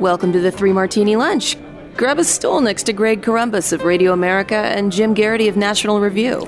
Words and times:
Welcome 0.00 0.32
to 0.32 0.40
the 0.40 0.50
Three 0.50 0.72
Martini 0.72 1.14
Lunch. 1.14 1.58
Grab 1.94 2.18
a 2.18 2.24
stool 2.24 2.62
next 2.62 2.84
to 2.84 2.94
Greg 2.94 3.20
Corombos 3.20 3.70
of 3.70 3.84
Radio 3.84 4.14
America 4.14 4.54
and 4.54 4.90
Jim 4.90 5.14
Geraghty 5.14 5.46
of 5.46 5.58
National 5.58 6.00
Review. 6.00 6.46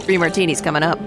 Three 0.00 0.18
martinis 0.18 0.60
coming 0.60 0.82
up. 0.82 0.98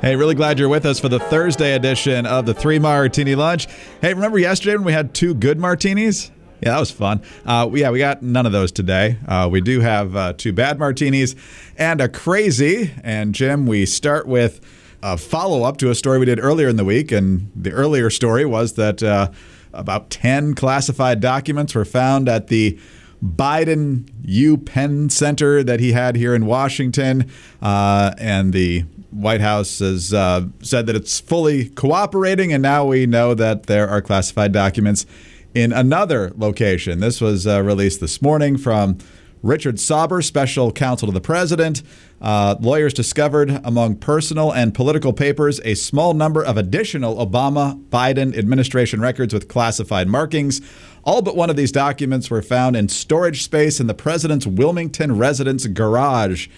Hey, 0.00 0.14
really 0.14 0.36
glad 0.36 0.60
you're 0.60 0.68
with 0.68 0.86
us 0.86 1.00
for 1.00 1.08
the 1.08 1.18
Thursday 1.18 1.74
edition 1.74 2.26
of 2.26 2.46
the 2.46 2.54
Three 2.54 2.78
Martini 2.78 3.34
Lunch. 3.34 3.66
Hey, 4.00 4.14
remember 4.14 4.38
yesterday 4.38 4.76
when 4.76 4.84
we 4.84 4.92
had 4.92 5.14
two 5.14 5.34
good 5.34 5.58
martinis? 5.58 6.30
Yeah, 6.62 6.74
that 6.74 6.78
was 6.78 6.92
fun. 6.92 7.20
Uh, 7.44 7.68
yeah, 7.72 7.90
we 7.90 7.98
got 7.98 8.22
none 8.22 8.46
of 8.46 8.52
those 8.52 8.70
today. 8.70 9.18
Uh, 9.26 9.48
we 9.50 9.60
do 9.60 9.80
have 9.80 10.14
uh, 10.14 10.32
two 10.34 10.52
bad 10.52 10.78
martinis 10.78 11.34
and 11.76 12.00
a 12.00 12.08
crazy. 12.08 12.92
And 13.02 13.34
Jim, 13.34 13.66
we 13.66 13.84
start 13.84 14.28
with 14.28 14.60
a 15.02 15.16
follow 15.16 15.64
up 15.64 15.76
to 15.78 15.90
a 15.90 15.94
story 15.96 16.20
we 16.20 16.24
did 16.24 16.38
earlier 16.38 16.68
in 16.68 16.76
the 16.76 16.84
week. 16.84 17.10
And 17.10 17.50
the 17.56 17.72
earlier 17.72 18.10
story 18.10 18.44
was 18.44 18.74
that 18.74 19.02
uh, 19.02 19.32
about 19.76 20.10
10 20.10 20.54
classified 20.54 21.20
documents 21.20 21.74
were 21.74 21.84
found 21.84 22.28
at 22.28 22.48
the 22.48 22.78
Biden 23.24 24.08
U 24.24 24.56
Penn 24.58 25.08
Center 25.08 25.62
that 25.62 25.80
he 25.80 25.92
had 25.92 26.16
here 26.16 26.34
in 26.34 26.46
Washington. 26.46 27.30
Uh, 27.62 28.14
and 28.18 28.52
the 28.52 28.84
White 29.10 29.40
House 29.40 29.78
has 29.78 30.12
uh, 30.12 30.46
said 30.60 30.86
that 30.86 30.96
it's 30.96 31.20
fully 31.20 31.70
cooperating, 31.70 32.52
and 32.52 32.62
now 32.62 32.84
we 32.84 33.06
know 33.06 33.34
that 33.34 33.64
there 33.64 33.88
are 33.88 34.02
classified 34.02 34.52
documents 34.52 35.06
in 35.54 35.72
another 35.72 36.32
location. 36.36 37.00
This 37.00 37.20
was 37.20 37.46
uh, 37.46 37.62
released 37.62 38.00
this 38.00 38.20
morning 38.20 38.58
from 38.58 38.98
Richard 39.46 39.78
Sauber, 39.78 40.20
special 40.22 40.72
counsel 40.72 41.06
to 41.06 41.12
the 41.12 41.20
president. 41.20 41.82
Uh, 42.20 42.56
lawyers 42.60 42.92
discovered 42.92 43.60
among 43.64 43.96
personal 43.96 44.52
and 44.52 44.74
political 44.74 45.12
papers 45.12 45.60
a 45.64 45.74
small 45.74 46.14
number 46.14 46.44
of 46.44 46.56
additional 46.56 47.24
Obama 47.24 47.82
Biden 47.88 48.36
administration 48.36 49.00
records 49.00 49.32
with 49.32 49.48
classified 49.48 50.08
markings. 50.08 50.60
All 51.04 51.22
but 51.22 51.36
one 51.36 51.50
of 51.50 51.56
these 51.56 51.70
documents 51.70 52.30
were 52.30 52.42
found 52.42 52.74
in 52.74 52.88
storage 52.88 53.44
space 53.44 53.78
in 53.78 53.86
the 53.86 53.94
president's 53.94 54.46
Wilmington 54.46 55.16
residence 55.16 55.66
garage. 55.66 56.48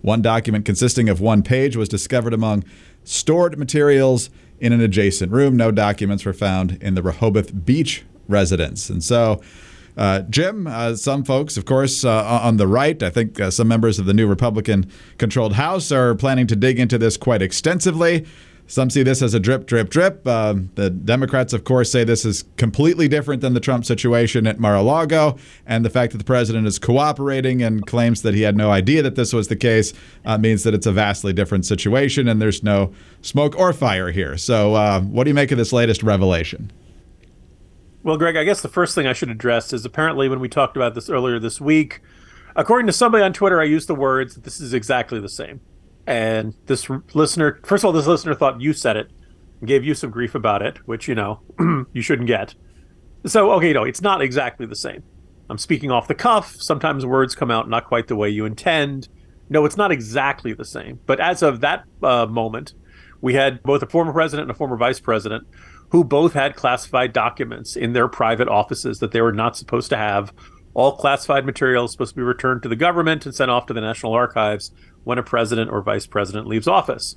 One 0.00 0.22
document 0.22 0.64
consisting 0.64 1.08
of 1.08 1.20
one 1.20 1.42
page 1.42 1.76
was 1.76 1.88
discovered 1.88 2.32
among 2.32 2.64
stored 3.04 3.58
materials 3.58 4.30
in 4.60 4.72
an 4.72 4.80
adjacent 4.80 5.32
room. 5.32 5.56
No 5.56 5.70
documents 5.70 6.24
were 6.24 6.32
found 6.32 6.78
in 6.80 6.94
the 6.94 7.02
Rehoboth 7.02 7.64
Beach 7.64 8.04
residence. 8.28 8.88
And 8.88 9.02
so, 9.02 9.40
Jim, 10.30 10.66
uh, 10.66 10.94
some 10.94 11.24
folks, 11.24 11.56
of 11.56 11.64
course, 11.64 12.04
uh, 12.04 12.40
on 12.42 12.56
the 12.56 12.68
right, 12.68 13.02
I 13.02 13.10
think 13.10 13.40
uh, 13.40 13.50
some 13.50 13.66
members 13.66 13.98
of 13.98 14.06
the 14.06 14.14
new 14.14 14.26
Republican 14.26 14.90
controlled 15.18 15.54
House 15.54 15.90
are 15.90 16.14
planning 16.14 16.46
to 16.46 16.56
dig 16.56 16.78
into 16.78 16.98
this 16.98 17.16
quite 17.16 17.42
extensively. 17.42 18.24
Some 18.68 18.90
see 18.90 19.02
this 19.02 19.22
as 19.22 19.32
a 19.32 19.40
drip, 19.40 19.66
drip, 19.66 19.88
drip. 19.88 20.26
Uh, 20.26 20.54
the 20.74 20.90
Democrats, 20.90 21.54
of 21.54 21.64
course, 21.64 21.90
say 21.90 22.04
this 22.04 22.26
is 22.26 22.44
completely 22.58 23.08
different 23.08 23.40
than 23.40 23.54
the 23.54 23.60
Trump 23.60 23.86
situation 23.86 24.46
at 24.46 24.60
Mar 24.60 24.76
a 24.76 24.82
Lago. 24.82 25.38
And 25.66 25.86
the 25.86 25.90
fact 25.90 26.12
that 26.12 26.18
the 26.18 26.24
president 26.24 26.66
is 26.66 26.78
cooperating 26.78 27.62
and 27.62 27.86
claims 27.86 28.20
that 28.22 28.34
he 28.34 28.42
had 28.42 28.58
no 28.58 28.70
idea 28.70 29.02
that 29.02 29.16
this 29.16 29.32
was 29.32 29.48
the 29.48 29.56
case 29.56 29.94
uh, 30.26 30.36
means 30.36 30.64
that 30.64 30.74
it's 30.74 30.86
a 30.86 30.92
vastly 30.92 31.32
different 31.32 31.64
situation 31.64 32.28
and 32.28 32.42
there's 32.42 32.62
no 32.62 32.92
smoke 33.22 33.58
or 33.58 33.72
fire 33.72 34.10
here. 34.10 34.36
So, 34.36 34.74
uh, 34.74 35.00
what 35.00 35.24
do 35.24 35.30
you 35.30 35.34
make 35.34 35.50
of 35.50 35.56
this 35.56 35.72
latest 35.72 36.02
revelation? 36.02 36.70
Well, 38.08 38.16
Greg, 38.16 38.38
I 38.38 38.44
guess 38.44 38.62
the 38.62 38.68
first 38.68 38.94
thing 38.94 39.06
I 39.06 39.12
should 39.12 39.28
address 39.28 39.70
is 39.74 39.84
apparently 39.84 40.30
when 40.30 40.40
we 40.40 40.48
talked 40.48 40.78
about 40.78 40.94
this 40.94 41.10
earlier 41.10 41.38
this 41.38 41.60
week, 41.60 42.00
according 42.56 42.86
to 42.86 42.92
somebody 42.94 43.22
on 43.22 43.34
Twitter, 43.34 43.60
I 43.60 43.64
used 43.64 43.86
the 43.86 43.94
words 43.94 44.34
that 44.34 44.44
this 44.44 44.62
is 44.62 44.72
exactly 44.72 45.20
the 45.20 45.28
same. 45.28 45.60
And 46.06 46.54
this 46.64 46.88
listener, 47.12 47.60
first 47.66 47.84
of 47.84 47.88
all, 47.88 47.92
this 47.92 48.06
listener 48.06 48.34
thought 48.34 48.62
you 48.62 48.72
said 48.72 48.96
it 48.96 49.10
and 49.60 49.68
gave 49.68 49.84
you 49.84 49.92
some 49.92 50.08
grief 50.08 50.34
about 50.34 50.62
it, 50.62 50.78
which, 50.88 51.06
you 51.06 51.14
know, 51.14 51.40
you 51.92 52.00
shouldn't 52.00 52.28
get. 52.28 52.54
So, 53.26 53.52
okay, 53.52 53.74
no, 53.74 53.84
it's 53.84 54.00
not 54.00 54.22
exactly 54.22 54.64
the 54.64 54.74
same. 54.74 55.02
I'm 55.50 55.58
speaking 55.58 55.90
off 55.90 56.08
the 56.08 56.14
cuff. 56.14 56.56
Sometimes 56.58 57.04
words 57.04 57.34
come 57.34 57.50
out 57.50 57.68
not 57.68 57.84
quite 57.84 58.08
the 58.08 58.16
way 58.16 58.30
you 58.30 58.46
intend. 58.46 59.10
No, 59.50 59.66
it's 59.66 59.76
not 59.76 59.92
exactly 59.92 60.54
the 60.54 60.64
same. 60.64 60.98
But 61.04 61.20
as 61.20 61.42
of 61.42 61.60
that 61.60 61.84
uh, 62.02 62.24
moment, 62.24 62.72
we 63.20 63.34
had 63.34 63.62
both 63.62 63.82
a 63.82 63.86
former 63.86 64.14
president 64.14 64.44
and 64.44 64.50
a 64.50 64.58
former 64.58 64.78
vice 64.78 64.98
president 64.98 65.46
who 65.90 66.04
both 66.04 66.34
had 66.34 66.56
classified 66.56 67.12
documents 67.12 67.76
in 67.76 67.92
their 67.92 68.08
private 68.08 68.48
offices 68.48 68.98
that 68.98 69.12
they 69.12 69.20
were 69.20 69.32
not 69.32 69.56
supposed 69.56 69.90
to 69.90 69.96
have. 69.96 70.32
All 70.74 70.96
classified 70.96 71.46
material 71.46 71.86
is 71.86 71.92
supposed 71.92 72.10
to 72.10 72.16
be 72.16 72.22
returned 72.22 72.62
to 72.62 72.68
the 72.68 72.76
government 72.76 73.24
and 73.26 73.34
sent 73.34 73.50
off 73.50 73.66
to 73.66 73.74
the 73.74 73.80
National 73.80 74.12
Archives 74.12 74.72
when 75.04 75.18
a 75.18 75.22
president 75.22 75.70
or 75.70 75.82
vice 75.82 76.06
president 76.06 76.46
leaves 76.46 76.68
office. 76.68 77.16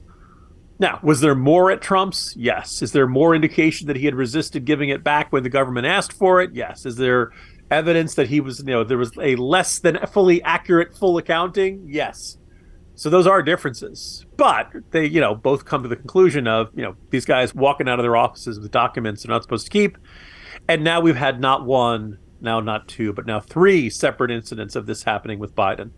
Now, 0.80 1.00
was 1.04 1.22
there 1.22 1.36
more 1.36 1.70
at 1.70 1.82
Trump's? 1.82 2.36
Yes. 2.36 2.82
Is 2.82 2.92
there 2.92 3.06
more 3.06 3.36
indication 3.36 3.88
that 3.88 3.98
he 3.98 4.06
had 4.06 4.16
resisted 4.16 4.66
giving 4.66 4.90
it 4.90 5.04
back 5.04 5.32
when 5.32 5.44
the 5.44 5.50
government 5.50 5.86
asked 5.86 6.14
for 6.14 6.42
it? 6.42 6.52
Yes. 6.54 6.88
Is 6.88 6.96
there 6.96 7.32
evidence 7.70 8.16
that 8.16 8.30
he 8.30 8.40
was, 8.40 8.60
you 8.60 8.66
know, 8.66 8.84
there 8.84 8.98
was 8.98 9.12
a 9.22 9.36
less 9.36 9.78
than 9.78 10.00
fully 10.08 10.42
accurate 10.42 10.96
full 10.96 11.18
accounting? 11.20 11.86
Yes. 11.88 12.38
So 12.96 13.10
those 13.10 13.28
are 13.28 13.42
differences. 13.42 14.26
But 14.38 14.72
they, 14.92 15.06
you 15.06 15.22
know, 15.22 15.36
both 15.36 15.66
come 15.66 15.84
to 15.84 15.90
the 15.90 15.96
conclusion 15.96 16.48
of, 16.48 16.70
you 16.76 16.84
know, 16.84 16.96
these 17.10 17.26
guys 17.26 17.56
walking 17.56 17.88
out 17.88 18.00
of 18.00 18.04
their 18.04 18.16
offices 18.16 18.60
with 18.60 18.72
documents 18.72 19.24
they're 19.24 19.32
not 19.32 19.44
supposed 19.44 19.66
to 19.66 19.72
keep. 19.72 19.98
And 20.68 20.84
now 20.84 21.02
we've 21.02 21.16
had 21.16 21.40
not 21.40 21.66
one, 21.66 22.20
now 22.42 22.60
not 22.60 22.88
two, 22.88 23.14
but 23.14 23.26
now 23.26 23.40
three 23.40 23.90
separate 23.90 24.32
incidents 24.32 24.76
of 24.76 24.86
this 24.86 25.04
happening 25.04 25.40
with 25.40 25.56
Biden. 25.56 25.92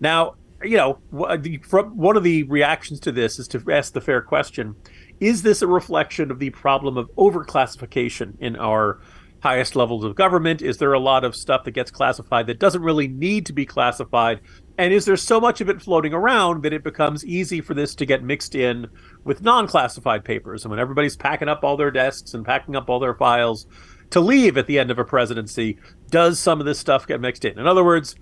Now, 0.00 0.34
you 0.62 0.76
know, 0.76 0.94
one 1.10 2.16
of 2.16 2.22
the 2.22 2.42
reactions 2.44 3.00
to 3.00 3.12
this 3.12 3.38
is 3.38 3.48
to 3.48 3.62
ask 3.70 3.92
the 3.92 4.00
fair 4.00 4.22
question: 4.22 4.76
Is 5.20 5.42
this 5.42 5.62
a 5.62 5.66
reflection 5.66 6.30
of 6.30 6.38
the 6.38 6.50
problem 6.50 6.96
of 6.96 7.10
overclassification 7.16 8.34
in 8.40 8.56
our 8.56 9.00
highest 9.44 9.76
levels 9.76 10.04
of 10.04 10.14
government? 10.14 10.62
Is 10.62 10.78
there 10.78 10.94
a 10.94 10.98
lot 10.98 11.22
of 11.22 11.36
stuff 11.36 11.64
that 11.64 11.72
gets 11.72 11.90
classified 11.90 12.46
that 12.46 12.58
doesn't 12.58 12.80
really 12.80 13.08
need 13.08 13.44
to 13.44 13.52
be 13.52 13.66
classified? 13.66 14.40
And 14.78 14.90
is 14.90 15.04
there 15.04 15.18
so 15.18 15.38
much 15.38 15.60
of 15.60 15.68
it 15.68 15.82
floating 15.82 16.14
around 16.14 16.62
that 16.62 16.72
it 16.72 16.82
becomes 16.82 17.26
easy 17.26 17.60
for 17.60 17.74
this 17.74 17.94
to 17.96 18.06
get 18.06 18.24
mixed 18.24 18.54
in 18.54 18.86
with 19.22 19.42
non-classified 19.42 20.24
papers? 20.24 20.64
And 20.64 20.70
when 20.70 20.80
everybody's 20.80 21.14
packing 21.14 21.50
up 21.50 21.62
all 21.62 21.76
their 21.76 21.90
desks 21.90 22.32
and 22.32 22.42
packing 22.42 22.74
up 22.74 22.88
all 22.88 22.98
their 22.98 23.14
files 23.14 23.66
to 24.10 24.20
leave 24.20 24.56
at 24.56 24.66
the 24.66 24.78
end 24.78 24.90
of 24.90 24.98
a 24.98 25.04
presidency, 25.04 25.78
does 26.08 26.38
some 26.38 26.58
of 26.58 26.64
this 26.64 26.78
stuff 26.78 27.06
get 27.06 27.20
mixed 27.20 27.44
in? 27.44 27.58
In 27.58 27.66
other 27.66 27.84
words, 27.84 28.16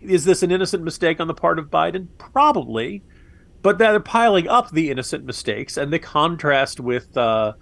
is 0.00 0.24
this 0.24 0.42
an 0.42 0.50
innocent 0.50 0.82
mistake 0.82 1.20
on 1.20 1.26
the 1.26 1.34
part 1.34 1.58
of 1.58 1.66
Biden? 1.66 2.08
Probably, 2.16 3.02
but 3.60 3.76
they're 3.76 4.00
piling 4.00 4.48
up 4.48 4.70
the 4.70 4.90
innocent 4.90 5.26
mistakes, 5.26 5.76
and 5.76 5.92
the 5.92 5.98
contrast 5.98 6.80
with 6.80 7.14
uh, 7.14 7.52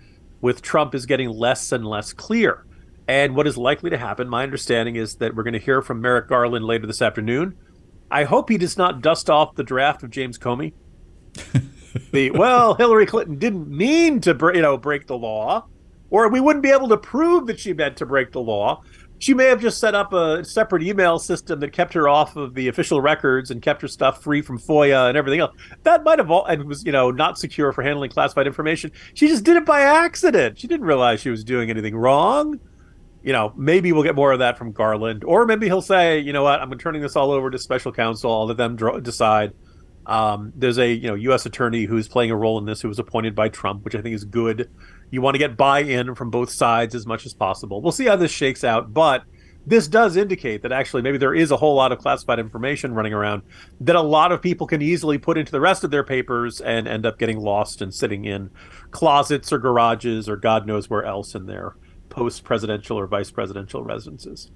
with 0.41 0.63
Trump 0.63 0.95
is 0.95 1.07
getting 1.07 1.29
less 1.29 1.73
and 1.73 1.85
less 1.85 2.13
clear. 2.13 2.65
And 3.11 3.35
what 3.35 3.49
is 3.49 3.59
likely 3.59 3.91
to 3.91 3.99
happen, 3.99 4.29
my 4.29 4.45
understanding 4.45 4.95
is 4.95 5.17
that 5.17 5.35
we're 5.35 5.43
going 5.43 5.55
to 5.55 5.59
hear 5.59 5.83
from 5.83 6.01
Merrick 6.01 6.29
Garland 6.29 6.65
later 6.65 6.87
this 6.87 7.03
afternoon. 7.03 7.57
I 8.09 8.23
hope 8.23 8.49
he 8.49 8.57
does 8.57 8.79
not 8.79 9.01
dust 9.01 9.29
off 9.29 9.57
the 9.57 9.65
draft 9.65 10.05
of 10.05 10.11
James 10.11 10.39
Comey. 10.39 10.75
the 12.13 12.31
well, 12.31 12.75
Hillary 12.75 13.07
Clinton 13.07 13.37
didn't 13.37 13.69
mean 13.69 14.21
to, 14.21 14.53
you 14.55 14.63
know, 14.63 14.77
break 14.77 15.09
the 15.09 15.19
law, 15.19 15.67
or 16.09 16.29
we 16.29 16.41
wouldn't 16.41 16.63
be 16.63 16.71
able 16.71 16.89
to 16.89 16.97
prove 16.97 17.49
that 17.49 17.59
she 17.59 17.73
meant 17.73 17.97
to 17.97 18.07
break 18.07 18.31
the 18.31 18.41
law 18.41 18.81
she 19.21 19.35
may 19.35 19.45
have 19.45 19.61
just 19.61 19.79
set 19.79 19.95
up 19.95 20.13
a 20.15 20.43
separate 20.43 20.83
email 20.83 21.19
system 21.19 21.61
that 21.61 21.73
kept 21.73 21.93
her 21.93 22.09
off 22.09 22.37
of 22.37 22.55
the 22.55 22.69
official 22.69 23.03
records 23.03 23.51
and 23.51 23.61
kept 23.61 23.83
her 23.83 23.89
stuff 23.89 24.23
free 24.23 24.41
from 24.41 24.59
FOIA 24.59 25.09
and 25.09 25.17
everything 25.17 25.41
else. 25.41 25.55
That 25.83 26.05
might 26.05 26.19
have 26.19 26.31
all 26.31 26.47
and 26.47 26.65
was 26.65 26.85
you 26.85 26.93
know 26.93 27.11
not 27.11 27.39
secure 27.39 27.73
for 27.73 27.83
handling 27.83 28.11
classified 28.11 28.47
information. 28.47 28.91
She 29.15 29.29
just 29.29 29.45
did 29.45 29.57
it 29.57 29.67
by 29.67 29.83
accident. 29.83 30.59
She 30.59 30.67
didn't 30.67 30.87
realize 30.87 31.21
she 31.21 31.31
was 31.31 31.45
doing 31.45 31.69
anything 31.71 31.95
wrong. 31.95 32.59
You 33.23 33.33
know, 33.33 33.53
maybe 33.57 33.93
we'll 33.93 34.03
get 34.03 34.15
more 34.15 34.33
of 34.33 34.39
that 34.39 34.57
from 34.57 34.73
Garland, 34.73 35.25
or 35.25 35.45
maybe 35.45 35.67
he'll 35.67 35.83
say, 35.83 36.19
you 36.19 36.33
know 36.33 36.43
what, 36.43 36.61
I'm 36.61 36.77
turning 36.79 37.03
this 37.03 37.17
all 37.17 37.31
over 37.31 37.51
to 37.51 37.59
special 37.59 37.93
counsel. 37.93 38.33
I'll 38.33 38.47
let 38.47 38.57
them 38.57 38.77
decide. 39.03 39.53
Um, 40.07 40.53
there's 40.57 40.79
a 40.79 40.91
you 40.91 41.09
know 41.09 41.15
U.S. 41.15 41.45
attorney 41.47 41.85
who's 41.85 42.09
playing 42.09 42.31
a 42.31 42.37
role 42.37 42.59
in 42.59 42.65
this 42.65 42.81
who 42.81 42.89
was 42.89 42.99
appointed 42.99 43.35
by 43.35 43.49
Trump, 43.49 43.85
which 43.85 43.95
I 43.95 44.01
think 44.01 44.15
is 44.15 44.25
good. 44.25 44.71
You 45.11 45.21
want 45.21 45.35
to 45.35 45.39
get 45.39 45.57
buy-in 45.57 46.15
from 46.15 46.31
both 46.31 46.51
sides 46.51 46.95
as 46.95 47.07
much 47.07 47.27
as 47.27 47.35
possible. 47.35 47.83
We'll 47.83 47.93
see 47.93 48.07
how 48.07 48.17
this 48.17 48.31
shakes 48.31 48.65
out, 48.65 48.95
but 48.95 49.25
this 49.67 49.87
does 49.89 50.17
indicate 50.17 50.63
that 50.63 50.73
actually 50.73 51.03
maybe 51.03 51.19
there 51.19 51.35
is 51.35 51.51
a 51.51 51.57
whole 51.57 51.75
lot 51.75 51.93
of 51.93 51.99
classified 51.99 52.39
information 52.39 52.95
running 52.95 53.13
around 53.13 53.43
that 53.81 53.95
a 53.95 54.01
lot 54.01 54.33
of 54.33 54.41
people 54.41 54.67
can 54.67 54.81
easily 54.81 55.19
put 55.19 55.37
into 55.37 55.53
the 55.53 55.61
rest 55.61 55.85
of 55.85 55.91
their 55.91 56.03
papers 56.03 56.61
and 56.61 56.89
end 56.89 57.05
up 57.05 57.19
getting 57.19 57.39
lost 57.39 57.83
and 57.83 57.93
sitting 57.93 58.25
in 58.25 58.51
closets 58.91 59.53
or 59.53 59.59
garages 59.59 60.29
or 60.29 60.37
God 60.37 60.67
knows 60.67 60.89
where 60.89 61.05
else 61.05 61.35
in 61.35 61.47
their 61.47 61.75
post-presidential 62.11 62.99
or 62.99 63.07
vice 63.07 63.31
presidential 63.31 63.83
residences. 63.83 64.51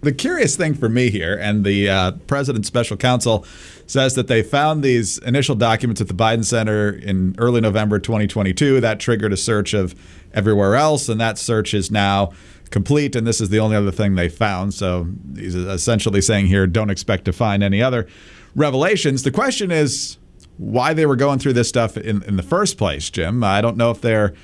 The 0.00 0.12
curious 0.12 0.54
thing 0.54 0.74
for 0.74 0.90
me 0.90 1.08
here, 1.08 1.34
and 1.34 1.64
the 1.64 1.88
uh, 1.88 2.12
president's 2.26 2.68
special 2.68 2.96
counsel 2.98 3.46
says 3.86 4.14
that 4.16 4.26
they 4.26 4.42
found 4.42 4.82
these 4.82 5.16
initial 5.18 5.54
documents 5.54 5.98
at 6.00 6.08
the 6.08 6.14
Biden 6.14 6.44
Center 6.44 6.90
in 6.90 7.34
early 7.38 7.62
November 7.62 7.98
2022. 7.98 8.82
That 8.82 9.00
triggered 9.00 9.32
a 9.32 9.36
search 9.36 9.72
of 9.72 9.94
everywhere 10.34 10.74
else, 10.74 11.08
and 11.08 11.18
that 11.22 11.38
search 11.38 11.72
is 11.72 11.90
now 11.90 12.32
complete. 12.68 13.16
And 13.16 13.26
this 13.26 13.40
is 13.40 13.48
the 13.48 13.60
only 13.60 13.76
other 13.76 13.90
thing 13.90 14.14
they 14.14 14.28
found. 14.28 14.74
So 14.74 15.06
he's 15.36 15.54
essentially 15.54 16.20
saying 16.20 16.48
here, 16.48 16.66
don't 16.66 16.90
expect 16.90 17.24
to 17.24 17.32
find 17.32 17.62
any 17.62 17.80
other 17.80 18.06
revelations. 18.54 19.22
The 19.22 19.30
question 19.30 19.70
is 19.70 20.18
why 20.58 20.92
they 20.92 21.06
were 21.06 21.16
going 21.16 21.38
through 21.38 21.54
this 21.54 21.68
stuff 21.68 21.96
in, 21.96 22.22
in 22.24 22.36
the 22.36 22.42
first 22.42 22.76
place, 22.76 23.08
Jim. 23.08 23.42
I 23.42 23.62
don't 23.62 23.78
know 23.78 23.90
if 23.90 24.02
they're 24.02 24.34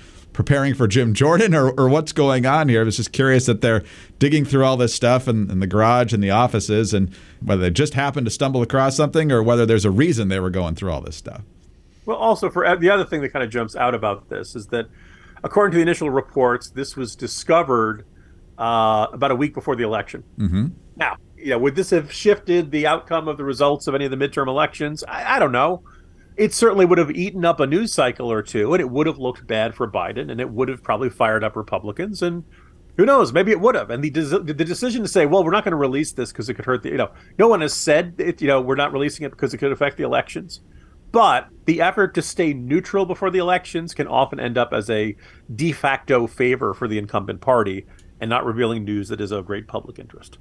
preparing 0.40 0.72
for 0.72 0.88
Jim 0.88 1.12
Jordan 1.12 1.54
or, 1.54 1.68
or 1.72 1.86
what's 1.86 2.12
going 2.12 2.46
on 2.46 2.70
here. 2.70 2.80
I 2.80 2.84
was 2.84 2.96
just 2.96 3.12
curious 3.12 3.44
that 3.44 3.60
they're 3.60 3.82
digging 4.18 4.46
through 4.46 4.64
all 4.64 4.78
this 4.78 4.94
stuff 4.94 5.28
in, 5.28 5.50
in 5.50 5.60
the 5.60 5.66
garage 5.66 6.14
and 6.14 6.24
the 6.24 6.30
offices 6.30 6.94
and 6.94 7.14
whether 7.44 7.60
they 7.60 7.68
just 7.68 7.92
happened 7.92 8.24
to 8.24 8.30
stumble 8.30 8.62
across 8.62 8.96
something 8.96 9.30
or 9.30 9.42
whether 9.42 9.66
there's 9.66 9.84
a 9.84 9.90
reason 9.90 10.28
they 10.28 10.40
were 10.40 10.48
going 10.48 10.74
through 10.74 10.90
all 10.90 11.02
this 11.02 11.14
stuff. 11.14 11.42
Well, 12.06 12.16
also 12.16 12.48
for 12.48 12.74
the 12.78 12.88
other 12.88 13.04
thing 13.04 13.20
that 13.20 13.34
kind 13.34 13.44
of 13.44 13.50
jumps 13.50 13.76
out 13.76 13.94
about 13.94 14.30
this 14.30 14.56
is 14.56 14.68
that, 14.68 14.86
according 15.44 15.72
to 15.72 15.76
the 15.76 15.82
initial 15.82 16.08
reports, 16.08 16.70
this 16.70 16.96
was 16.96 17.14
discovered 17.14 18.06
uh, 18.56 19.08
about 19.12 19.30
a 19.30 19.36
week 19.36 19.52
before 19.52 19.76
the 19.76 19.84
election. 19.84 20.24
Mm-hmm. 20.38 20.68
Now, 20.96 21.18
you 21.36 21.50
know, 21.50 21.58
would 21.58 21.74
this 21.74 21.90
have 21.90 22.10
shifted 22.10 22.70
the 22.70 22.86
outcome 22.86 23.28
of 23.28 23.36
the 23.36 23.44
results 23.44 23.86
of 23.88 23.94
any 23.94 24.06
of 24.06 24.10
the 24.10 24.16
midterm 24.16 24.48
elections? 24.48 25.04
I, 25.04 25.36
I 25.36 25.38
don't 25.38 25.52
know. 25.52 25.82
It 26.40 26.54
certainly 26.54 26.86
would 26.86 26.96
have 26.96 27.10
eaten 27.10 27.44
up 27.44 27.60
a 27.60 27.66
news 27.66 27.92
cycle 27.92 28.32
or 28.32 28.40
two, 28.40 28.72
and 28.72 28.80
it 28.80 28.88
would 28.88 29.06
have 29.06 29.18
looked 29.18 29.46
bad 29.46 29.74
for 29.74 29.86
Biden, 29.86 30.30
and 30.30 30.40
it 30.40 30.48
would 30.48 30.70
have 30.70 30.82
probably 30.82 31.10
fired 31.10 31.44
up 31.44 31.54
Republicans, 31.54 32.22
and 32.22 32.44
who 32.96 33.04
knows? 33.04 33.30
Maybe 33.30 33.50
it 33.50 33.60
would 33.60 33.74
have. 33.74 33.90
And 33.90 34.02
the 34.02 34.08
the 34.08 34.64
decision 34.64 35.02
to 35.02 35.08
say, 35.08 35.26
well, 35.26 35.44
we're 35.44 35.50
not 35.50 35.64
going 35.64 35.72
to 35.72 35.76
release 35.76 36.12
this 36.12 36.32
because 36.32 36.48
it 36.48 36.54
could 36.54 36.64
hurt 36.64 36.82
the, 36.82 36.88
you 36.88 36.96
know, 36.96 37.10
no 37.38 37.46
one 37.46 37.60
has 37.60 37.74
said, 37.74 38.14
it, 38.16 38.40
you 38.40 38.48
know, 38.48 38.58
we're 38.58 38.74
not 38.74 38.90
releasing 38.90 39.26
it 39.26 39.32
because 39.32 39.52
it 39.52 39.58
could 39.58 39.70
affect 39.70 39.98
the 39.98 40.02
elections. 40.02 40.62
But 41.12 41.48
the 41.66 41.82
effort 41.82 42.14
to 42.14 42.22
stay 42.22 42.54
neutral 42.54 43.04
before 43.04 43.30
the 43.30 43.38
elections 43.38 43.92
can 43.92 44.06
often 44.06 44.40
end 44.40 44.56
up 44.56 44.72
as 44.72 44.88
a 44.88 45.16
de 45.54 45.72
facto 45.72 46.26
favor 46.26 46.72
for 46.72 46.88
the 46.88 46.96
incumbent 46.96 47.42
party 47.42 47.84
and 48.18 48.30
not 48.30 48.46
revealing 48.46 48.84
news 48.84 49.10
that 49.10 49.20
is 49.20 49.30
of 49.30 49.44
great 49.44 49.68
public 49.68 49.98
interest. 49.98 50.38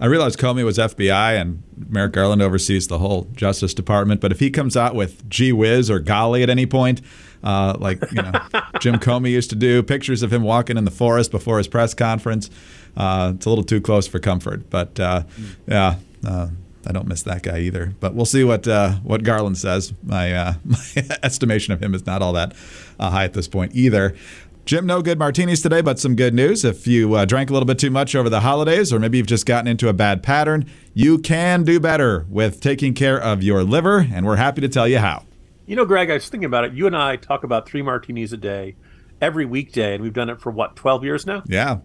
I 0.00 0.06
realized 0.06 0.38
Comey 0.38 0.64
was 0.64 0.78
FBI 0.78 1.40
and 1.40 1.62
Merrick 1.88 2.12
Garland 2.12 2.42
oversees 2.42 2.88
the 2.88 2.98
whole 2.98 3.28
Justice 3.34 3.72
Department. 3.72 4.20
But 4.20 4.32
if 4.32 4.40
he 4.40 4.50
comes 4.50 4.76
out 4.76 4.94
with 4.94 5.28
gee 5.28 5.52
whiz 5.52 5.90
or 5.90 6.00
golly 6.00 6.42
at 6.42 6.50
any 6.50 6.66
point, 6.66 7.00
uh, 7.44 7.76
like 7.78 8.02
you 8.10 8.22
know 8.22 8.32
Jim 8.80 8.96
Comey 8.96 9.30
used 9.30 9.50
to 9.50 9.56
do, 9.56 9.82
pictures 9.82 10.22
of 10.22 10.32
him 10.32 10.42
walking 10.42 10.76
in 10.76 10.84
the 10.84 10.90
forest 10.90 11.30
before 11.30 11.58
his 11.58 11.68
press 11.68 11.94
conference, 11.94 12.50
uh, 12.96 13.32
it's 13.34 13.46
a 13.46 13.48
little 13.48 13.64
too 13.64 13.80
close 13.80 14.06
for 14.06 14.18
comfort. 14.18 14.68
But 14.70 14.98
uh, 14.98 15.22
yeah. 15.66 15.96
Uh, 16.26 16.48
I 16.84 16.90
don't 16.90 17.06
miss 17.06 17.22
that 17.22 17.44
guy 17.44 17.60
either, 17.60 17.94
but 18.00 18.12
we'll 18.12 18.26
see 18.26 18.42
what 18.42 18.66
uh, 18.66 18.94
what 19.04 19.22
Garland 19.22 19.56
says. 19.56 19.92
My, 20.02 20.32
uh, 20.32 20.54
my 20.64 20.78
estimation 21.22 21.72
of 21.72 21.80
him 21.80 21.94
is 21.94 22.06
not 22.06 22.22
all 22.22 22.32
that 22.32 22.54
high 22.98 23.22
at 23.22 23.34
this 23.34 23.46
point 23.46 23.72
either. 23.74 24.16
Jim, 24.64 24.86
no 24.86 25.02
good 25.02 25.18
martinis 25.18 25.60
today, 25.60 25.80
but 25.80 25.98
some 25.98 26.14
good 26.14 26.32
news. 26.34 26.64
If 26.64 26.86
you 26.86 27.14
uh, 27.14 27.24
drank 27.24 27.50
a 27.50 27.52
little 27.52 27.66
bit 27.66 27.80
too 27.80 27.90
much 27.90 28.14
over 28.14 28.30
the 28.30 28.40
holidays, 28.40 28.92
or 28.92 29.00
maybe 29.00 29.18
you've 29.18 29.26
just 29.26 29.44
gotten 29.44 29.66
into 29.66 29.88
a 29.88 29.92
bad 29.92 30.22
pattern, 30.22 30.70
you 30.94 31.18
can 31.18 31.64
do 31.64 31.80
better 31.80 32.26
with 32.28 32.60
taking 32.60 32.94
care 32.94 33.20
of 33.20 33.42
your 33.42 33.64
liver, 33.64 34.06
and 34.12 34.24
we're 34.24 34.36
happy 34.36 34.60
to 34.60 34.68
tell 34.68 34.86
you 34.86 34.98
how. 34.98 35.24
You 35.66 35.74
know, 35.74 35.84
Greg, 35.84 36.10
I 36.10 36.14
was 36.14 36.28
thinking 36.28 36.44
about 36.44 36.64
it. 36.64 36.74
You 36.74 36.86
and 36.86 36.96
I 36.96 37.16
talk 37.16 37.42
about 37.42 37.68
three 37.68 37.82
martinis 37.82 38.32
a 38.32 38.36
day 38.36 38.76
every 39.20 39.44
weekday, 39.44 39.94
and 39.94 40.02
we've 40.02 40.12
done 40.12 40.30
it 40.30 40.40
for 40.40 40.52
what, 40.52 40.76
12 40.76 41.02
years 41.02 41.26
now? 41.26 41.42
Yeah. 41.46 41.78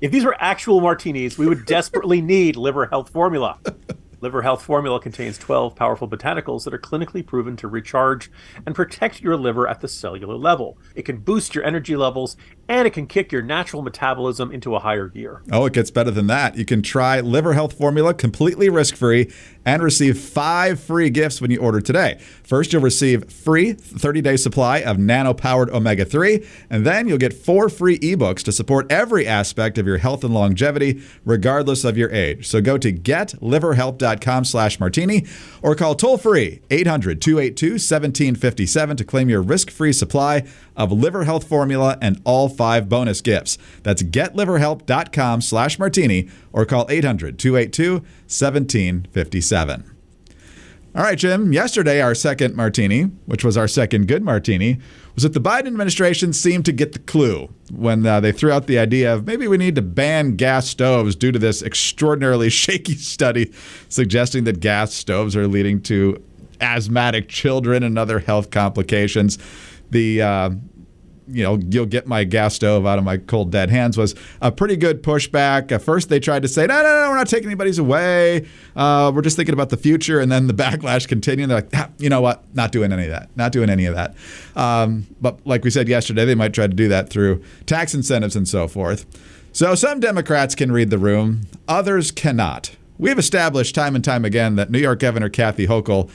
If 0.00 0.12
these 0.12 0.24
were 0.24 0.36
actual 0.38 0.80
martinis, 0.80 1.36
we 1.36 1.48
would 1.48 1.66
desperately 1.66 2.20
need 2.20 2.54
liver 2.54 2.86
health 2.86 3.10
formula. 3.10 3.58
Liver 4.22 4.42
Health 4.42 4.62
Formula 4.62 5.00
contains 5.00 5.36
12 5.36 5.74
powerful 5.74 6.08
botanicals 6.08 6.62
that 6.62 6.72
are 6.72 6.78
clinically 6.78 7.26
proven 7.26 7.56
to 7.56 7.66
recharge 7.66 8.30
and 8.64 8.72
protect 8.72 9.20
your 9.20 9.36
liver 9.36 9.66
at 9.66 9.80
the 9.80 9.88
cellular 9.88 10.36
level. 10.36 10.78
It 10.94 11.02
can 11.02 11.18
boost 11.18 11.56
your 11.56 11.64
energy 11.64 11.96
levels 11.96 12.36
and 12.68 12.86
it 12.86 12.92
can 12.92 13.06
kick 13.06 13.32
your 13.32 13.42
natural 13.42 13.82
metabolism 13.82 14.52
into 14.52 14.74
a 14.74 14.78
higher 14.78 15.08
gear. 15.08 15.42
Oh, 15.50 15.66
it 15.66 15.72
gets 15.72 15.90
better 15.90 16.10
than 16.10 16.26
that. 16.28 16.56
You 16.56 16.64
can 16.64 16.82
try 16.82 17.20
Liver 17.20 17.54
Health 17.54 17.76
Formula 17.76 18.14
completely 18.14 18.68
risk 18.68 18.96
free 18.96 19.30
and 19.64 19.82
receive 19.82 20.18
five 20.18 20.80
free 20.80 21.10
gifts 21.10 21.40
when 21.40 21.50
you 21.50 21.60
order 21.60 21.80
today. 21.80 22.18
First, 22.42 22.72
you'll 22.72 22.82
receive 22.82 23.30
free 23.30 23.74
30-day 23.74 24.36
supply 24.36 24.78
of 24.78 24.98
nano-powered 24.98 25.70
omega-3, 25.70 26.46
and 26.68 26.84
then 26.84 27.06
you'll 27.06 27.18
get 27.18 27.32
four 27.32 27.68
free 27.68 27.98
ebooks 28.00 28.42
to 28.42 28.52
support 28.52 28.90
every 28.90 29.26
aspect 29.26 29.78
of 29.78 29.86
your 29.86 29.98
health 29.98 30.24
and 30.24 30.34
longevity, 30.34 31.02
regardless 31.24 31.84
of 31.84 31.96
your 31.96 32.10
age. 32.10 32.48
So 32.48 32.60
go 32.60 32.76
to 32.78 32.92
getliverhelp.com 32.92 34.44
slash 34.44 34.80
martini 34.80 35.26
or 35.62 35.74
call 35.74 35.94
toll-free 35.94 36.62
800-282-1757 36.70 38.96
to 38.96 39.04
claim 39.04 39.28
your 39.28 39.42
risk-free 39.42 39.92
supply 39.92 40.44
of 40.76 40.90
liver 40.90 41.24
health 41.24 41.46
formula 41.46 41.98
and 42.00 42.20
all 42.24 42.48
five 42.56 42.88
bonus 42.88 43.20
gifts. 43.20 43.58
That's 43.82 44.02
getliverhelp.com 44.02 45.40
slash 45.40 45.78
martini 45.78 46.28
or 46.52 46.64
call 46.64 46.86
800 46.88 47.38
282 47.38 47.92
1757. 47.92 49.92
All 50.94 51.02
right, 51.02 51.16
Jim. 51.16 51.54
Yesterday, 51.54 52.02
our 52.02 52.14
second 52.14 52.54
martini, 52.54 53.04
which 53.24 53.42
was 53.42 53.56
our 53.56 53.66
second 53.66 54.08
good 54.08 54.22
martini, 54.22 54.78
was 55.14 55.22
that 55.22 55.32
the 55.32 55.40
Biden 55.40 55.68
administration 55.68 56.34
seemed 56.34 56.66
to 56.66 56.72
get 56.72 56.92
the 56.92 56.98
clue 56.98 57.48
when 57.70 58.04
uh, 58.04 58.20
they 58.20 58.30
threw 58.30 58.52
out 58.52 58.66
the 58.66 58.78
idea 58.78 59.14
of 59.14 59.26
maybe 59.26 59.48
we 59.48 59.56
need 59.56 59.74
to 59.76 59.82
ban 59.82 60.36
gas 60.36 60.68
stoves 60.68 61.16
due 61.16 61.32
to 61.32 61.38
this 61.38 61.62
extraordinarily 61.62 62.50
shaky 62.50 62.94
study 62.94 63.50
suggesting 63.88 64.44
that 64.44 64.60
gas 64.60 64.92
stoves 64.92 65.34
are 65.34 65.48
leading 65.48 65.80
to 65.80 66.22
asthmatic 66.60 67.26
children 67.26 67.82
and 67.82 67.98
other 67.98 68.18
health 68.18 68.50
complications. 68.50 69.38
The 69.90 70.20
uh, 70.20 70.50
you 71.28 71.42
know, 71.42 71.58
you'll 71.70 71.86
get 71.86 72.06
my 72.06 72.24
gas 72.24 72.54
stove 72.54 72.86
out 72.86 72.98
of 72.98 73.04
my 73.04 73.16
cold 73.16 73.50
dead 73.50 73.70
hands 73.70 73.96
was 73.96 74.14
a 74.40 74.50
pretty 74.50 74.76
good 74.76 75.02
pushback. 75.02 75.72
At 75.72 75.82
first, 75.82 76.08
they 76.08 76.20
tried 76.20 76.42
to 76.42 76.48
say, 76.48 76.66
no, 76.66 76.82
no, 76.82 77.02
no, 77.02 77.10
we're 77.10 77.16
not 77.16 77.28
taking 77.28 77.48
anybody's 77.48 77.78
away. 77.78 78.46
Uh, 78.74 79.12
we're 79.14 79.22
just 79.22 79.36
thinking 79.36 79.52
about 79.52 79.70
the 79.70 79.76
future. 79.76 80.20
And 80.20 80.30
then 80.30 80.46
the 80.46 80.54
backlash 80.62 81.06
continued. 81.08 81.50
They're 81.50 81.58
like, 81.58 81.70
ah, 81.74 81.88
you 81.98 82.08
know 82.08 82.20
what? 82.20 82.44
Not 82.54 82.72
doing 82.72 82.92
any 82.92 83.04
of 83.04 83.10
that. 83.10 83.30
Not 83.36 83.52
doing 83.52 83.70
any 83.70 83.86
of 83.86 83.94
that. 83.94 84.14
Um, 84.56 85.06
but 85.20 85.44
like 85.46 85.64
we 85.64 85.70
said 85.70 85.88
yesterday, 85.88 86.24
they 86.24 86.34
might 86.34 86.52
try 86.52 86.66
to 86.66 86.74
do 86.74 86.88
that 86.88 87.10
through 87.10 87.42
tax 87.66 87.94
incentives 87.94 88.36
and 88.36 88.48
so 88.48 88.68
forth. 88.68 89.06
So 89.52 89.74
some 89.74 90.00
Democrats 90.00 90.54
can 90.54 90.72
read 90.72 90.88
the 90.88 90.98
room, 90.98 91.42
others 91.68 92.10
cannot. 92.10 92.74
We've 92.98 93.18
established 93.18 93.74
time 93.74 93.94
and 93.94 94.04
time 94.04 94.24
again 94.24 94.56
that 94.56 94.70
New 94.70 94.78
York 94.78 95.00
Governor 95.00 95.28
Kathy 95.28 95.66
Hochul 95.66 96.10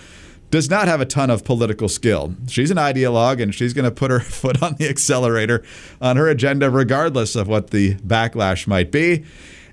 does 0.49 0.69
not 0.69 0.87
have 0.87 1.01
a 1.01 1.05
ton 1.05 1.29
of 1.29 1.43
political 1.43 1.89
skill. 1.89 2.35
She's 2.47 2.71
an 2.71 2.77
ideologue 2.77 3.41
and 3.41 3.53
she's 3.53 3.73
going 3.73 3.85
to 3.85 3.91
put 3.91 4.11
her 4.11 4.19
foot 4.21 4.61
on 4.61 4.75
the 4.75 4.87
accelerator 4.87 5.63
on 6.01 6.17
her 6.17 6.29
agenda, 6.29 6.69
regardless 6.69 7.35
of 7.35 7.47
what 7.47 7.71
the 7.71 7.95
backlash 7.95 8.67
might 8.67 8.91
be. 8.91 9.25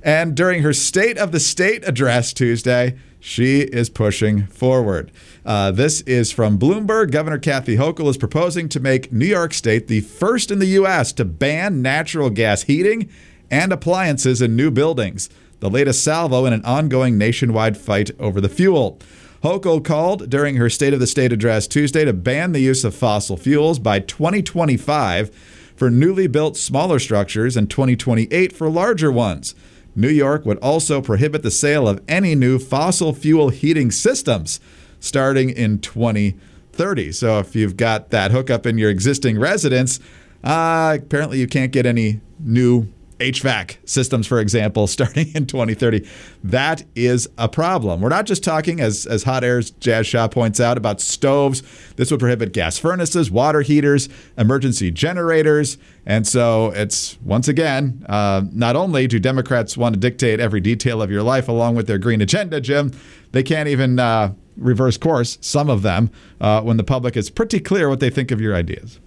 And 0.02 0.34
during 0.36 0.62
her 0.62 0.72
State 0.72 1.16
of 1.16 1.32
the 1.32 1.40
State 1.40 1.86
address 1.88 2.32
Tuesday, 2.32 2.98
she 3.18 3.60
is 3.60 3.88
pushing 3.88 4.46
forward. 4.48 5.10
Uh, 5.46 5.70
this 5.70 6.02
is 6.02 6.30
from 6.30 6.58
Bloomberg. 6.58 7.10
Governor 7.10 7.38
Kathy 7.38 7.78
Hochul 7.78 8.10
is 8.10 8.18
proposing 8.18 8.68
to 8.68 8.80
make 8.80 9.10
New 9.10 9.24
York 9.24 9.54
State 9.54 9.88
the 9.88 10.02
first 10.02 10.50
in 10.50 10.58
the 10.58 10.66
U.S. 10.66 11.10
to 11.14 11.24
ban 11.24 11.80
natural 11.80 12.28
gas 12.28 12.64
heating 12.64 13.08
and 13.50 13.72
appliances 13.72 14.42
in 14.42 14.56
new 14.56 14.70
buildings, 14.70 15.30
the 15.60 15.70
latest 15.70 16.04
salvo 16.04 16.44
in 16.44 16.52
an 16.52 16.64
ongoing 16.66 17.16
nationwide 17.16 17.78
fight 17.78 18.10
over 18.18 18.42
the 18.42 18.48
fuel. 18.50 18.98
Hochul 19.44 19.84
called 19.84 20.30
during 20.30 20.56
her 20.56 20.70
State 20.70 20.94
of 20.94 21.00
the 21.00 21.06
State 21.06 21.30
address 21.30 21.66
Tuesday 21.66 22.06
to 22.06 22.14
ban 22.14 22.52
the 22.52 22.60
use 22.60 22.82
of 22.82 22.94
fossil 22.94 23.36
fuels 23.36 23.78
by 23.78 24.00
2025 24.00 25.30
for 25.76 25.90
newly 25.90 26.26
built 26.26 26.56
smaller 26.56 26.98
structures 26.98 27.54
and 27.54 27.68
2028 27.68 28.54
for 28.54 28.70
larger 28.70 29.12
ones. 29.12 29.54
New 29.94 30.08
York 30.08 30.46
would 30.46 30.56
also 30.60 31.02
prohibit 31.02 31.42
the 31.42 31.50
sale 31.50 31.86
of 31.86 32.02
any 32.08 32.34
new 32.34 32.58
fossil 32.58 33.12
fuel 33.12 33.50
heating 33.50 33.90
systems 33.90 34.60
starting 34.98 35.50
in 35.50 35.78
2030. 35.78 37.12
So 37.12 37.38
if 37.38 37.54
you've 37.54 37.76
got 37.76 38.08
that 38.08 38.30
hookup 38.30 38.64
in 38.64 38.78
your 38.78 38.88
existing 38.88 39.38
residence, 39.38 40.00
uh, 40.42 40.96
apparently 41.02 41.38
you 41.38 41.48
can't 41.48 41.70
get 41.70 41.84
any 41.84 42.22
new 42.40 42.88
HVAC 43.18 43.76
systems, 43.88 44.26
for 44.26 44.40
example, 44.40 44.86
starting 44.94 45.28
in 45.34 45.46
2030. 45.46 46.06
That 46.42 46.84
is 46.94 47.28
a 47.38 47.48
problem. 47.48 48.00
We're 48.00 48.08
not 48.08 48.26
just 48.26 48.44
talking, 48.44 48.80
as, 48.80 49.06
as 49.06 49.24
Hot 49.24 49.44
Air's 49.44 49.70
Jazz 49.72 50.06
Shaw 50.06 50.28
points 50.28 50.60
out, 50.60 50.76
about 50.76 51.00
stoves. 51.00 51.62
This 51.96 52.10
would 52.10 52.20
prohibit 52.20 52.52
gas 52.52 52.78
furnaces, 52.78 53.30
water 53.30 53.62
heaters, 53.62 54.08
emergency 54.36 54.90
generators. 54.90 55.78
And 56.06 56.26
so 56.26 56.70
it's, 56.70 57.20
once 57.22 57.48
again, 57.48 58.04
uh, 58.08 58.42
not 58.52 58.76
only 58.76 59.06
do 59.06 59.18
Democrats 59.18 59.76
want 59.76 59.94
to 59.94 60.00
dictate 60.00 60.40
every 60.40 60.60
detail 60.60 61.00
of 61.02 61.10
your 61.10 61.22
life 61.22 61.48
along 61.48 61.76
with 61.76 61.86
their 61.86 61.98
green 61.98 62.20
agenda, 62.20 62.60
Jim, 62.60 62.92
they 63.32 63.42
can't 63.42 63.68
even 63.68 63.98
uh, 63.98 64.32
reverse 64.56 64.96
course, 64.96 65.38
some 65.40 65.70
of 65.70 65.82
them, 65.82 66.10
uh, 66.40 66.62
when 66.62 66.76
the 66.76 66.84
public 66.84 67.16
is 67.16 67.30
pretty 67.30 67.60
clear 67.60 67.88
what 67.88 68.00
they 68.00 68.10
think 68.10 68.30
of 68.30 68.40
your 68.40 68.54
ideas. 68.54 69.00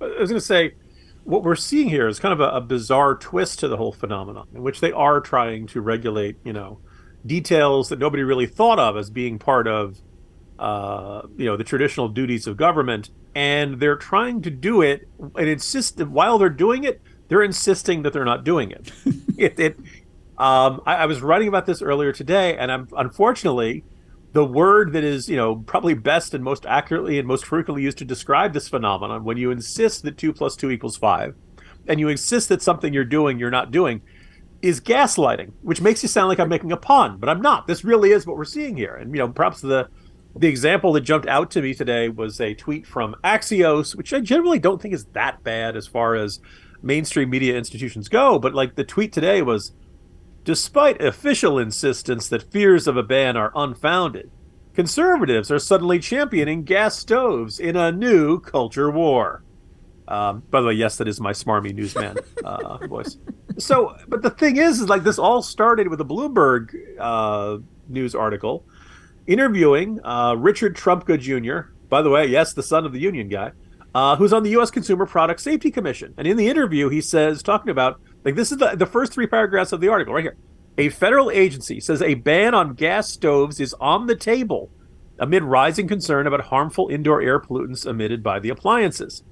I 0.00 0.06
was 0.20 0.30
going 0.30 0.40
to 0.40 0.46
say, 0.46 0.74
what 1.28 1.44
we're 1.44 1.56
seeing 1.56 1.90
here 1.90 2.08
is 2.08 2.18
kind 2.18 2.32
of 2.32 2.40
a, 2.40 2.56
a, 2.56 2.60
bizarre 2.62 3.14
twist 3.14 3.58
to 3.58 3.68
the 3.68 3.76
whole 3.76 3.92
phenomenon 3.92 4.48
in 4.54 4.62
which 4.62 4.80
they 4.80 4.90
are 4.92 5.20
trying 5.20 5.66
to 5.66 5.78
regulate, 5.82 6.36
you 6.42 6.54
know, 6.54 6.80
details 7.26 7.90
that 7.90 7.98
nobody 7.98 8.22
really 8.22 8.46
thought 8.46 8.78
of 8.78 8.96
as 8.96 9.10
being 9.10 9.38
part 9.38 9.68
of, 9.68 10.00
uh, 10.58 11.20
you 11.36 11.44
know, 11.44 11.54
the 11.54 11.64
traditional 11.64 12.08
duties 12.08 12.46
of 12.46 12.56
government, 12.56 13.10
and 13.34 13.78
they're 13.78 13.94
trying 13.94 14.40
to 14.40 14.50
do 14.50 14.80
it 14.80 15.06
and 15.36 15.48
insist 15.50 15.98
that 15.98 16.08
while 16.08 16.38
they're 16.38 16.48
doing 16.48 16.84
it, 16.84 17.02
they're 17.28 17.42
insisting 17.42 18.04
that 18.04 18.14
they're 18.14 18.24
not 18.24 18.42
doing 18.42 18.70
it. 18.70 18.90
it, 19.36 19.60
it 19.60 19.76
um, 20.38 20.80
I, 20.86 20.94
I, 20.94 21.06
was 21.06 21.20
writing 21.20 21.48
about 21.48 21.66
this 21.66 21.82
earlier 21.82 22.10
today, 22.10 22.56
and 22.56 22.72
I'm 22.72 22.88
unfortunately 22.96 23.84
the 24.32 24.44
word 24.44 24.92
that 24.92 25.04
is, 25.04 25.28
you 25.28 25.36
know, 25.36 25.56
probably 25.56 25.94
best 25.94 26.34
and 26.34 26.44
most 26.44 26.66
accurately 26.66 27.18
and 27.18 27.26
most 27.26 27.46
frequently 27.46 27.82
used 27.82 27.98
to 27.98 28.04
describe 28.04 28.52
this 28.52 28.68
phenomenon 28.68 29.24
when 29.24 29.36
you 29.36 29.50
insist 29.50 30.02
that 30.02 30.18
two 30.18 30.32
plus 30.32 30.56
two 30.56 30.70
equals 30.70 30.96
five, 30.96 31.34
and 31.86 31.98
you 31.98 32.08
insist 32.08 32.48
that 32.50 32.62
something 32.62 32.92
you're 32.92 33.04
doing 33.04 33.38
you're 33.38 33.50
not 33.50 33.70
doing, 33.70 34.02
is 34.60 34.80
gaslighting, 34.80 35.52
which 35.62 35.80
makes 35.80 36.02
you 36.02 36.08
sound 36.08 36.28
like 36.28 36.40
I'm 36.40 36.48
making 36.48 36.72
a 36.72 36.76
pun, 36.76 37.18
but 37.18 37.28
I'm 37.28 37.40
not. 37.40 37.66
This 37.66 37.84
really 37.84 38.10
is 38.10 38.26
what 38.26 38.36
we're 38.36 38.44
seeing 38.44 38.76
here. 38.76 38.96
And 38.96 39.12
you 39.14 39.18
know, 39.18 39.28
perhaps 39.28 39.60
the 39.60 39.88
the 40.36 40.48
example 40.48 40.92
that 40.92 41.00
jumped 41.00 41.26
out 41.26 41.50
to 41.52 41.62
me 41.62 41.74
today 41.74 42.08
was 42.08 42.40
a 42.40 42.54
tweet 42.54 42.86
from 42.86 43.16
Axios, 43.24 43.96
which 43.96 44.12
I 44.12 44.20
generally 44.20 44.58
don't 44.58 44.80
think 44.80 44.94
is 44.94 45.06
that 45.06 45.42
bad 45.42 45.76
as 45.76 45.86
far 45.86 46.14
as 46.14 46.40
mainstream 46.82 47.30
media 47.30 47.56
institutions 47.56 48.08
go, 48.08 48.38
but 48.38 48.54
like 48.54 48.74
the 48.74 48.84
tweet 48.84 49.12
today 49.12 49.42
was 49.42 49.72
despite 50.44 51.02
official 51.02 51.58
insistence 51.58 52.28
that 52.28 52.50
fears 52.50 52.86
of 52.86 52.96
a 52.96 53.02
ban 53.02 53.36
are 53.36 53.52
unfounded, 53.54 54.30
conservatives 54.74 55.50
are 55.50 55.58
suddenly 55.58 55.98
championing 55.98 56.64
gas 56.64 56.98
stoves 56.98 57.58
in 57.58 57.76
a 57.76 57.92
new 57.92 58.40
culture 58.40 58.90
war. 58.90 59.42
Um, 60.06 60.42
by 60.50 60.60
the 60.60 60.68
way, 60.68 60.72
yes, 60.72 60.96
that 60.96 61.08
is 61.08 61.20
my 61.20 61.32
smarmy 61.32 61.74
newsman 61.74 62.16
uh, 62.44 62.78
voice. 62.86 63.18
So, 63.58 63.96
but 64.08 64.22
the 64.22 64.30
thing 64.30 64.56
is, 64.56 64.80
is 64.80 64.88
like 64.88 65.04
this 65.04 65.18
all 65.18 65.42
started 65.42 65.88
with 65.88 66.00
a 66.00 66.04
Bloomberg 66.04 66.74
uh, 66.98 67.58
news 67.88 68.14
article 68.14 68.64
interviewing 69.26 70.00
uh, 70.04 70.34
Richard 70.36 70.76
Trumka 70.76 71.20
Jr. 71.20 71.70
By 71.88 72.02
the 72.02 72.10
way, 72.10 72.26
yes, 72.26 72.54
the 72.54 72.62
son 72.62 72.86
of 72.86 72.92
the 72.92 72.98
union 72.98 73.28
guy, 73.28 73.52
uh, 73.94 74.16
who's 74.16 74.32
on 74.32 74.42
the 74.42 74.50
U.S. 74.50 74.70
Consumer 74.70 75.06
Product 75.06 75.40
Safety 75.40 75.70
Commission. 75.70 76.14
And 76.16 76.26
in 76.26 76.36
the 76.36 76.48
interview, 76.48 76.88
he 76.88 77.00
says, 77.00 77.42
talking 77.42 77.70
about 77.70 78.00
like 78.28 78.36
this 78.36 78.52
is 78.52 78.58
the 78.58 78.76
the 78.76 78.86
first 78.86 79.12
three 79.12 79.26
paragraphs 79.26 79.72
of 79.72 79.80
the 79.80 79.88
article 79.88 80.12
right 80.12 80.22
here. 80.22 80.36
A 80.76 80.90
federal 80.90 81.30
agency 81.30 81.80
says 81.80 82.02
a 82.02 82.14
ban 82.14 82.54
on 82.54 82.74
gas 82.74 83.08
stoves 83.08 83.58
is 83.58 83.74
on 83.80 84.06
the 84.06 84.14
table 84.14 84.70
amid 85.18 85.42
rising 85.42 85.88
concern 85.88 86.26
about 86.26 86.42
harmful 86.42 86.88
indoor 86.88 87.22
air 87.22 87.40
pollutants 87.40 87.86
emitted 87.86 88.22
by 88.22 88.38
the 88.38 88.50
appliances 88.50 89.22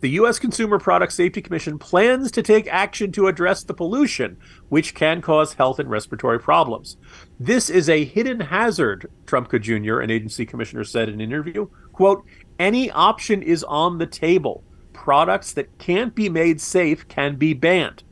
the 0.00 0.10
U.S. 0.10 0.38
Consumer 0.38 0.78
Product 0.78 1.12
Safety 1.12 1.40
Commission 1.40 1.78
plans 1.78 2.30
to 2.32 2.42
take 2.42 2.66
action 2.66 3.12
to 3.12 3.28
address 3.28 3.62
the 3.62 3.72
pollution, 3.72 4.36
which 4.68 4.94
can 4.94 5.22
cause 5.22 5.54
health 5.54 5.78
and 5.78 5.88
respiratory 5.88 6.40
problems. 6.40 6.96
This 7.38 7.70
is 7.70 7.88
a 7.88 8.04
hidden 8.04 8.40
hazard, 8.40 9.10
Trumka 9.24 9.60
Jr., 9.60 10.00
an 10.00 10.10
agency 10.10 10.44
commissioner 10.44 10.84
said 10.84 11.08
in 11.08 11.14
an 11.14 11.20
interview. 11.20 11.68
Quote, 11.92 12.24
any 12.58 12.90
option 12.90 13.42
is 13.42 13.64
on 13.64 13.98
the 13.98 14.06
table. 14.06 14.64
Products 14.92 15.52
that 15.52 15.78
can't 15.78 16.14
be 16.14 16.28
made 16.28 16.60
safe 16.60 17.06
can 17.08 17.36
be 17.36 17.54
banned. 17.54 18.02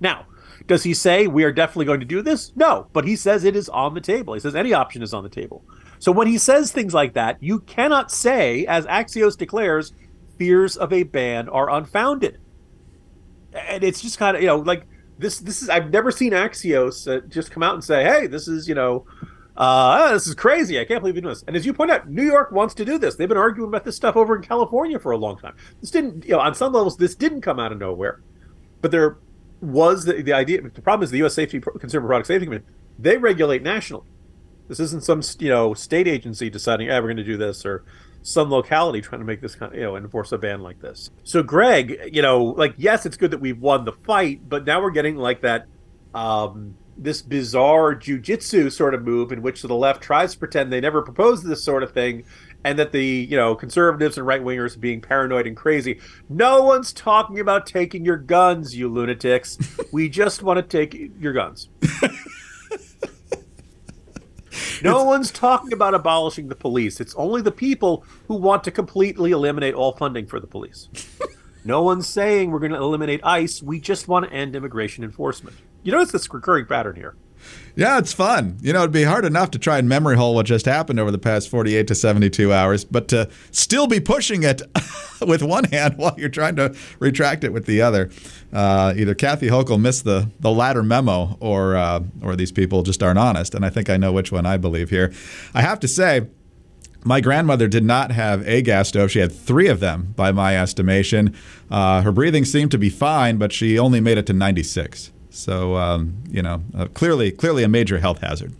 Now, 0.00 0.26
does 0.66 0.82
he 0.82 0.94
say 0.94 1.26
we 1.26 1.44
are 1.44 1.52
definitely 1.52 1.84
going 1.84 2.00
to 2.00 2.06
do 2.06 2.22
this? 2.22 2.52
No, 2.56 2.88
but 2.92 3.06
he 3.06 3.16
says 3.16 3.44
it 3.44 3.56
is 3.56 3.68
on 3.68 3.94
the 3.94 4.00
table. 4.00 4.34
He 4.34 4.40
says 4.40 4.56
any 4.56 4.72
option 4.72 5.02
is 5.02 5.14
on 5.14 5.22
the 5.22 5.28
table. 5.28 5.64
So 5.98 6.12
when 6.12 6.26
he 6.26 6.38
says 6.38 6.72
things 6.72 6.92
like 6.92 7.14
that, 7.14 7.42
you 7.42 7.60
cannot 7.60 8.10
say, 8.10 8.66
as 8.66 8.84
Axios 8.86 9.36
declares, 9.36 9.92
fears 10.38 10.76
of 10.76 10.92
a 10.92 11.04
ban 11.04 11.48
are 11.48 11.70
unfounded. 11.70 12.38
And 13.54 13.82
it's 13.82 14.02
just 14.02 14.18
kind 14.18 14.36
of, 14.36 14.42
you 14.42 14.48
know, 14.48 14.58
like 14.58 14.86
this, 15.18 15.38
this 15.38 15.62
is, 15.62 15.68
I've 15.68 15.90
never 15.90 16.10
seen 16.10 16.32
Axios 16.32 17.10
uh, 17.10 17.26
just 17.28 17.50
come 17.50 17.62
out 17.62 17.74
and 17.74 17.84
say, 17.84 18.04
hey, 18.04 18.26
this 18.26 18.48
is, 18.48 18.68
you 18.68 18.74
know, 18.74 19.06
uh, 19.56 20.12
this 20.12 20.26
is 20.26 20.34
crazy. 20.34 20.78
I 20.78 20.84
can't 20.84 21.00
believe 21.00 21.14
you're 21.14 21.22
doing 21.22 21.32
this. 21.32 21.44
And 21.46 21.56
as 21.56 21.64
you 21.64 21.72
point 21.72 21.90
out, 21.90 22.10
New 22.10 22.24
York 22.24 22.52
wants 22.52 22.74
to 22.74 22.84
do 22.84 22.98
this. 22.98 23.14
They've 23.14 23.28
been 23.28 23.38
arguing 23.38 23.70
about 23.70 23.84
this 23.84 23.96
stuff 23.96 24.16
over 24.16 24.36
in 24.36 24.42
California 24.42 24.98
for 24.98 25.12
a 25.12 25.16
long 25.16 25.38
time. 25.38 25.54
This 25.80 25.90
didn't, 25.90 26.24
you 26.24 26.32
know, 26.32 26.40
on 26.40 26.54
some 26.54 26.74
levels, 26.74 26.98
this 26.98 27.14
didn't 27.14 27.40
come 27.40 27.58
out 27.58 27.72
of 27.72 27.78
nowhere. 27.78 28.20
But 28.82 28.90
there 28.90 29.16
was 29.60 30.04
the, 30.04 30.22
the 30.22 30.32
idea. 30.32 30.62
The 30.62 30.82
problem 30.82 31.04
is 31.04 31.10
the 31.10 31.18
U.S. 31.18 31.34
Safety 31.34 31.60
Consumer 31.60 32.06
Product 32.06 32.26
Safety 32.26 32.46
Commission. 32.46 32.66
They 32.98 33.16
regulate 33.16 33.62
nationally. 33.62 34.08
This 34.68 34.80
isn't 34.80 35.04
some 35.04 35.22
you 35.38 35.48
know 35.48 35.74
state 35.74 36.08
agency 36.08 36.50
deciding, 36.50 36.88
"Yeah, 36.88 36.98
we're 36.98 37.06
going 37.06 37.16
to 37.18 37.24
do 37.24 37.36
this," 37.36 37.64
or 37.64 37.84
some 38.26 38.50
locality 38.50 39.00
trying 39.00 39.20
to 39.20 39.24
make 39.24 39.40
this 39.40 39.54
kind 39.54 39.72
of, 39.72 39.78
you 39.78 39.84
know, 39.84 39.96
enforce 39.96 40.32
a 40.32 40.38
ban 40.38 40.60
like 40.60 40.80
this. 40.80 41.10
So, 41.22 41.44
Greg, 41.44 42.10
you 42.12 42.22
know, 42.22 42.42
like, 42.42 42.74
yes, 42.76 43.06
it's 43.06 43.16
good 43.16 43.30
that 43.30 43.38
we've 43.38 43.60
won 43.60 43.84
the 43.84 43.92
fight, 43.92 44.48
but 44.48 44.64
now 44.66 44.82
we're 44.82 44.90
getting 44.90 45.14
like 45.14 45.42
that, 45.42 45.66
um, 46.12 46.74
this 46.98 47.22
bizarre 47.22 47.94
jujitsu 47.94 48.72
sort 48.72 48.94
of 48.94 49.04
move 49.04 49.30
in 49.30 49.42
which 49.42 49.62
the 49.62 49.72
left 49.72 50.02
tries 50.02 50.32
to 50.32 50.38
pretend 50.40 50.72
they 50.72 50.80
never 50.80 51.02
proposed 51.02 51.46
this 51.46 51.62
sort 51.62 51.84
of 51.84 51.92
thing 51.92 52.24
and 52.66 52.80
that 52.80 52.90
the 52.90 53.04
you 53.04 53.36
know 53.36 53.54
conservatives 53.54 54.18
and 54.18 54.26
right 54.26 54.42
wingers 54.42 54.78
being 54.78 55.00
paranoid 55.00 55.46
and 55.46 55.56
crazy. 55.56 56.00
No 56.28 56.64
one's 56.64 56.92
talking 56.92 57.38
about 57.38 57.64
taking 57.64 58.04
your 58.04 58.16
guns, 58.16 58.74
you 58.76 58.88
lunatics. 58.88 59.56
we 59.92 60.08
just 60.08 60.42
want 60.42 60.58
to 60.58 60.62
take 60.62 61.12
your 61.20 61.32
guns. 61.32 61.68
No 64.82 64.98
it's, 64.98 65.06
one's 65.06 65.30
talking 65.30 65.72
about 65.72 65.94
abolishing 65.94 66.48
the 66.48 66.54
police. 66.54 67.00
It's 67.00 67.14
only 67.14 67.40
the 67.40 67.52
people 67.52 68.04
who 68.28 68.34
want 68.34 68.62
to 68.64 68.70
completely 68.70 69.30
eliminate 69.30 69.74
all 69.74 69.92
funding 69.92 70.26
for 70.26 70.38
the 70.38 70.46
police. 70.46 70.88
no 71.64 71.82
one's 71.82 72.06
saying 72.06 72.50
we're 72.50 72.58
going 72.58 72.72
to 72.72 72.78
eliminate 72.78 73.20
ICE. 73.24 73.62
We 73.62 73.80
just 73.80 74.06
want 74.06 74.26
to 74.26 74.32
end 74.32 74.54
immigration 74.54 75.02
enforcement. 75.02 75.56
You 75.82 75.92
notice 75.92 76.12
this 76.12 76.32
recurring 76.32 76.66
pattern 76.66 76.96
here. 76.96 77.16
Yeah, 77.76 77.98
it's 77.98 78.14
fun. 78.14 78.56
You 78.62 78.72
know, 78.72 78.80
it'd 78.80 78.92
be 78.92 79.02
hard 79.02 79.26
enough 79.26 79.50
to 79.50 79.58
try 79.58 79.78
and 79.78 79.86
memory 79.86 80.16
hole 80.16 80.34
what 80.34 80.46
just 80.46 80.64
happened 80.64 80.98
over 80.98 81.10
the 81.10 81.18
past 81.18 81.50
48 81.50 81.86
to 81.88 81.94
72 81.94 82.50
hours, 82.50 82.86
but 82.86 83.06
to 83.08 83.28
still 83.50 83.86
be 83.86 84.00
pushing 84.00 84.44
it 84.44 84.62
with 85.26 85.42
one 85.42 85.64
hand 85.64 85.94
while 85.98 86.14
you're 86.16 86.30
trying 86.30 86.56
to 86.56 86.74
retract 86.98 87.44
it 87.44 87.52
with 87.52 87.66
the 87.66 87.82
other. 87.82 88.10
Uh, 88.50 88.94
either 88.96 89.14
Kathy 89.14 89.48
Hochul 89.48 89.78
missed 89.78 90.04
the, 90.04 90.30
the 90.40 90.50
latter 90.50 90.82
memo 90.82 91.36
or, 91.38 91.76
uh, 91.76 92.00
or 92.22 92.34
these 92.34 92.50
people 92.50 92.82
just 92.82 93.02
aren't 93.02 93.18
honest. 93.18 93.54
And 93.54 93.64
I 93.64 93.68
think 93.68 93.90
I 93.90 93.98
know 93.98 94.10
which 94.10 94.32
one 94.32 94.46
I 94.46 94.56
believe 94.56 94.88
here. 94.88 95.12
I 95.52 95.60
have 95.60 95.78
to 95.80 95.88
say, 95.88 96.26
my 97.04 97.20
grandmother 97.20 97.68
did 97.68 97.84
not 97.84 98.10
have 98.10 98.46
a 98.48 98.62
gas 98.62 98.88
stove. 98.88 99.12
She 99.12 99.20
had 99.20 99.30
three 99.30 99.68
of 99.68 99.80
them, 99.80 100.14
by 100.16 100.32
my 100.32 100.58
estimation. 100.58 101.36
Uh, 101.70 102.02
her 102.02 102.10
breathing 102.10 102.44
seemed 102.44 102.72
to 102.72 102.78
be 102.78 102.90
fine, 102.90 103.36
but 103.36 103.52
she 103.52 103.78
only 103.78 104.00
made 104.00 104.18
it 104.18 104.26
to 104.26 104.32
96. 104.32 105.12
So 105.36 105.76
um, 105.76 106.22
you 106.30 106.42
know, 106.42 106.62
uh, 106.76 106.86
clearly, 106.86 107.30
clearly 107.30 107.62
a 107.62 107.68
major 107.68 107.98
health 107.98 108.20
hazard. 108.20 108.52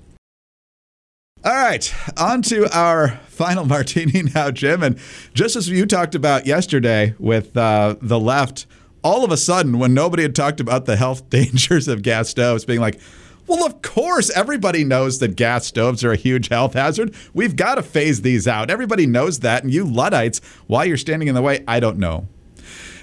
All 1.45 1.55
right, 1.55 1.95
on 2.17 2.43
to 2.43 2.69
our 2.77 3.21
final 3.29 3.65
martini 3.75 4.23
now, 4.23 4.51
Jim. 4.51 4.83
And 4.83 4.99
just 5.33 5.57
as 5.57 5.69
you 5.69 5.87
talked 5.87 6.15
about 6.15 6.47
yesterday 6.47 7.15
with 7.19 7.57
uh, 7.57 7.97
the 8.01 8.19
left, 8.19 8.67
all 9.05 9.25
of 9.25 9.31
a 9.31 9.37
sudden, 9.37 9.79
when 9.79 9.95
nobody 9.95 10.25
had 10.25 10.35
talked 10.35 10.61
about 10.61 10.87
the 10.87 10.97
health 10.97 11.31
dangers 11.31 11.89
of 11.89 12.03
gas 12.03 12.29
stoves, 12.29 12.65
being 12.65 12.81
like, 12.81 13.01
well, 13.47 13.65
of 13.65 13.81
course, 13.81 14.29
everybody 14.31 14.83
knows 14.83 15.21
that 15.21 15.37
gas 15.37 15.67
stoves 15.67 16.03
are 16.03 16.11
a 16.11 16.17
huge 16.17 16.49
health 16.49 16.75
hazard. 16.75 17.15
We've 17.33 17.55
got 17.55 17.77
to 17.77 17.83
phase 17.83 18.23
these 18.23 18.49
out. 18.49 18.71
Everybody 18.71 19.07
knows 19.07 19.39
that. 19.41 19.63
And 19.63 19.73
you 19.73 19.85
Luddites, 19.85 20.41
why 20.67 20.85
you're 20.85 20.97
standing 20.97 21.29
in 21.29 21.37
the 21.37 21.43
way, 21.43 21.63
I 21.69 21.79
don't 21.79 21.99
know. 21.99 22.27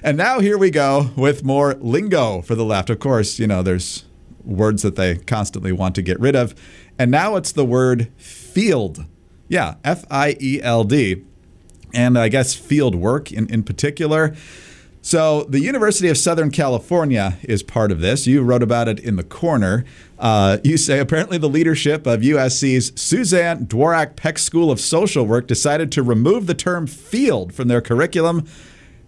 And 0.06 0.18
now 0.18 0.42
here 0.42 0.58
we 0.58 0.70
go 0.70 1.12
with 1.16 1.46
more 1.46 1.76
lingo 1.76 2.42
for 2.42 2.56
the 2.56 2.66
left. 2.66 2.90
Of 2.90 3.00
course, 3.00 3.40
you 3.40 3.48
know, 3.48 3.64
there's 3.64 4.04
words 4.44 4.82
that 4.82 4.98
they 4.98 5.16
constantly 5.16 5.72
want 5.72 5.96
to 5.96 6.02
get 6.02 6.20
rid 6.20 6.36
of. 6.36 6.54
And 7.00 7.10
now 7.10 7.38
it's 7.38 7.54
the 7.54 7.64
word 7.64 8.12
field. 8.18 9.06
Yeah, 9.48 9.76
F 9.86 10.04
I 10.12 10.36
E 10.42 10.60
L 10.62 10.84
D. 10.84 11.24
And 11.94 12.20
I 12.20 12.28
guess 12.28 12.54
field 12.54 12.96
work 12.96 13.32
in, 13.32 13.48
in 13.48 13.64
particular. 13.64 14.36
So, 15.02 15.44
the 15.44 15.60
University 15.60 16.08
of 16.08 16.18
Southern 16.18 16.50
California 16.50 17.38
is 17.44 17.62
part 17.62 17.92
of 17.92 18.00
this. 18.00 18.26
You 18.26 18.42
wrote 18.42 18.64
about 18.64 18.88
it 18.88 19.00
in 19.00 19.18
the 19.18 19.24
corner. 19.24 19.84
Uh, 20.18 20.60
you 20.64 20.78
say 20.78 21.00
apparently 21.00 21.38
the 21.38 21.50
leadership 21.50 22.08
of 22.08 22.22
USC's 22.22 22.94
Suzanne 23.00 23.68
Dworak 23.68 24.16
Peck 24.16 24.38
School 24.38 24.72
of 24.72 24.80
Social 24.80 25.26
Work 25.26 25.48
decided 25.48 25.92
to 25.94 26.04
remove 26.04 26.48
the 26.48 26.54
term 26.54 26.88
field 26.88 27.54
from 27.54 27.68
their 27.68 27.82
curriculum 27.82 28.46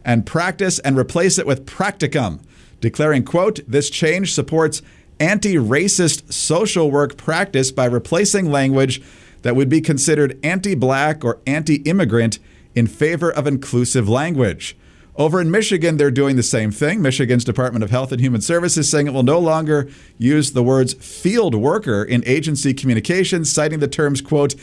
and 0.06 0.26
practice 0.26 0.80
and 0.80 0.98
replace 0.98 1.38
it 1.38 1.48
with 1.48 1.66
practicum, 1.66 2.40
declaring, 2.80 3.26
quote, 3.26 3.60
this 3.68 3.90
change 3.90 4.34
supports 4.34 4.82
anti-racist 5.20 6.32
social 6.32 6.92
work 6.92 7.18
practice 7.18 7.72
by 7.72 7.86
replacing 7.86 8.52
language 8.52 9.02
that 9.42 9.56
would 9.56 9.70
be 9.70 9.82
considered 9.82 10.40
anti-black 10.44 11.26
or 11.26 11.40
anti-immigrant 11.48 12.40
in 12.76 12.88
favor 12.88 13.32
of 13.32 13.48
inclusive 13.48 14.08
language. 14.08 14.78
Over 15.16 15.40
in 15.40 15.50
Michigan, 15.50 15.96
they're 15.96 16.12
doing 16.12 16.36
the 16.36 16.44
same 16.44 16.72
thing. 16.72 17.02
Michigan's 17.02 17.46
Department 17.46 17.84
of 17.84 17.90
Health 17.90 18.12
and 18.12 18.20
Human 18.20 18.42
Services 18.42 18.92
saying 18.92 19.08
it 19.08 19.14
will 19.14 19.24
no 19.24 19.40
longer 19.40 19.88
use 20.18 20.52
the 20.52 20.64
words 20.64 20.94
field 20.94 21.56
worker 21.56 22.04
in 22.04 22.22
agency 22.28 22.74
communications, 22.74 23.52
citing 23.52 23.80
the 23.80 23.88
terms, 23.88 24.20
quote, 24.20 24.56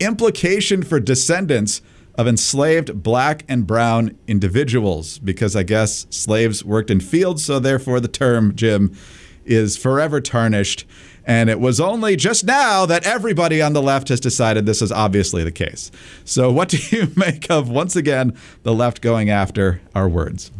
implication 0.00 0.82
for 0.82 0.98
descendants 0.98 1.80
of 2.14 2.26
enslaved 2.26 3.02
black 3.02 3.44
and 3.48 3.66
brown 3.66 4.16
individuals 4.26 5.18
because 5.18 5.56
I 5.56 5.62
guess 5.62 6.06
slaves 6.10 6.64
worked 6.64 6.90
in 6.90 7.00
fields, 7.00 7.44
so 7.44 7.58
therefore 7.58 8.00
the 8.00 8.08
term, 8.08 8.54
Jim, 8.54 8.96
is 9.44 9.76
forever 9.76 10.20
tarnished. 10.20 10.86
And 11.24 11.50
it 11.50 11.60
was 11.60 11.80
only 11.80 12.16
just 12.16 12.44
now 12.44 12.86
that 12.86 13.06
everybody 13.06 13.60
on 13.62 13.72
the 13.72 13.82
left 13.82 14.08
has 14.08 14.20
decided 14.20 14.66
this 14.66 14.82
is 14.82 14.90
obviously 14.90 15.44
the 15.44 15.52
case. 15.52 15.90
So, 16.24 16.50
what 16.50 16.68
do 16.70 16.78
you 16.96 17.12
make 17.16 17.50
of, 17.50 17.68
once 17.68 17.94
again, 17.94 18.36
the 18.62 18.74
left 18.74 19.00
going 19.00 19.30
after 19.30 19.80
our 19.94 20.08
words? 20.08 20.50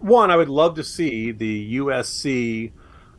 One, 0.00 0.30
I 0.30 0.36
would 0.36 0.48
love 0.50 0.74
to 0.74 0.84
see 0.84 1.32
the 1.32 1.78
USC 1.78 2.72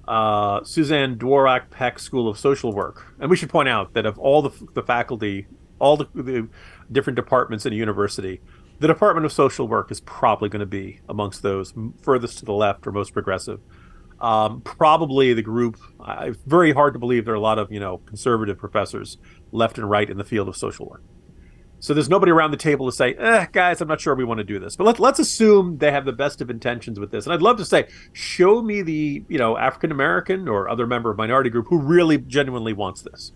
uh, 0.08 0.64
Suzanne 0.64 1.18
Dworak 1.18 1.70
Peck 1.70 2.00
School 2.00 2.28
of 2.28 2.38
Social 2.38 2.72
Work. 2.72 3.14
And 3.20 3.30
we 3.30 3.36
should 3.36 3.50
point 3.50 3.70
out 3.70 3.94
that 3.94 4.06
of 4.06 4.20
all 4.20 4.42
the, 4.42 4.52
the 4.74 4.84
faculty, 4.84 5.48
all 5.80 5.98
the, 5.98 6.08
the 6.14 6.48
different 6.92 7.16
departments 7.16 7.66
in 7.66 7.74
a 7.74 7.76
university, 7.76 8.42
the 8.80 8.88
Department 8.88 9.26
of 9.26 9.32
Social 9.32 9.68
Work 9.68 9.92
is 9.92 10.02
probably 10.02 10.50
going 10.50 10.60
to 10.60 10.66
be 10.66 11.00
amongst 11.08 11.42
those 11.42 11.74
furthest 12.02 12.40
to 12.40 12.46
the 12.46 12.54
left 12.54 12.86
or 12.86 12.92
most 12.92 13.14
progressive. 13.14 13.62
Um, 14.20 14.62
probably 14.62 15.34
the 15.34 15.42
group. 15.42 15.78
Uh, 16.00 16.32
very 16.46 16.74
hard 16.74 16.94
to 16.94 17.00
believe 17.00 17.26
there 17.26 17.34
are 17.34 17.38
a 17.38 17.42
lot 17.42 17.60
of 17.60 17.72
you 17.72 17.80
know 17.80 17.98
conservative 18.00 18.58
professors 18.58 19.18
left 19.52 19.78
and 19.78 19.90
right 19.90 20.10
in 20.10 20.18
the 20.18 20.24
field 20.24 20.48
of 20.48 20.56
social 20.56 20.88
work. 20.88 21.04
So 21.80 21.94
there's 21.94 22.10
nobody 22.10 22.32
around 22.32 22.52
the 22.52 22.58
table 22.58 22.88
to 22.88 22.92
say, 22.92 23.14
eh, 23.16 23.46
guys, 23.52 23.82
I'm 23.82 23.88
not 23.88 24.02
sure 24.02 24.16
we 24.16 24.24
want 24.24 24.40
to 24.40 24.44
do 24.44 24.58
this. 24.60 24.76
But 24.76 24.86
let, 24.86 25.00
let's 25.00 25.20
assume 25.20 25.78
they 25.78 25.92
have 25.92 26.06
the 26.06 26.14
best 26.14 26.42
of 26.42 26.50
intentions 26.50 27.00
with 27.00 27.12
this. 27.12 27.26
And 27.26 27.34
I'd 27.34 27.42
love 27.42 27.58
to 27.58 27.66
say, 27.66 27.88
show 28.14 28.62
me 28.62 28.82
the, 28.82 29.24
you 29.28 29.38
know, 29.38 29.58
African 29.58 29.92
American 29.92 30.48
or 30.48 30.68
other 30.68 30.88
member 30.88 31.12
of 31.12 31.18
minority 31.18 31.50
group 31.50 31.68
who 31.70 31.78
really 31.78 32.18
genuinely 32.18 32.74
wants 32.74 33.02
this. 33.02 33.34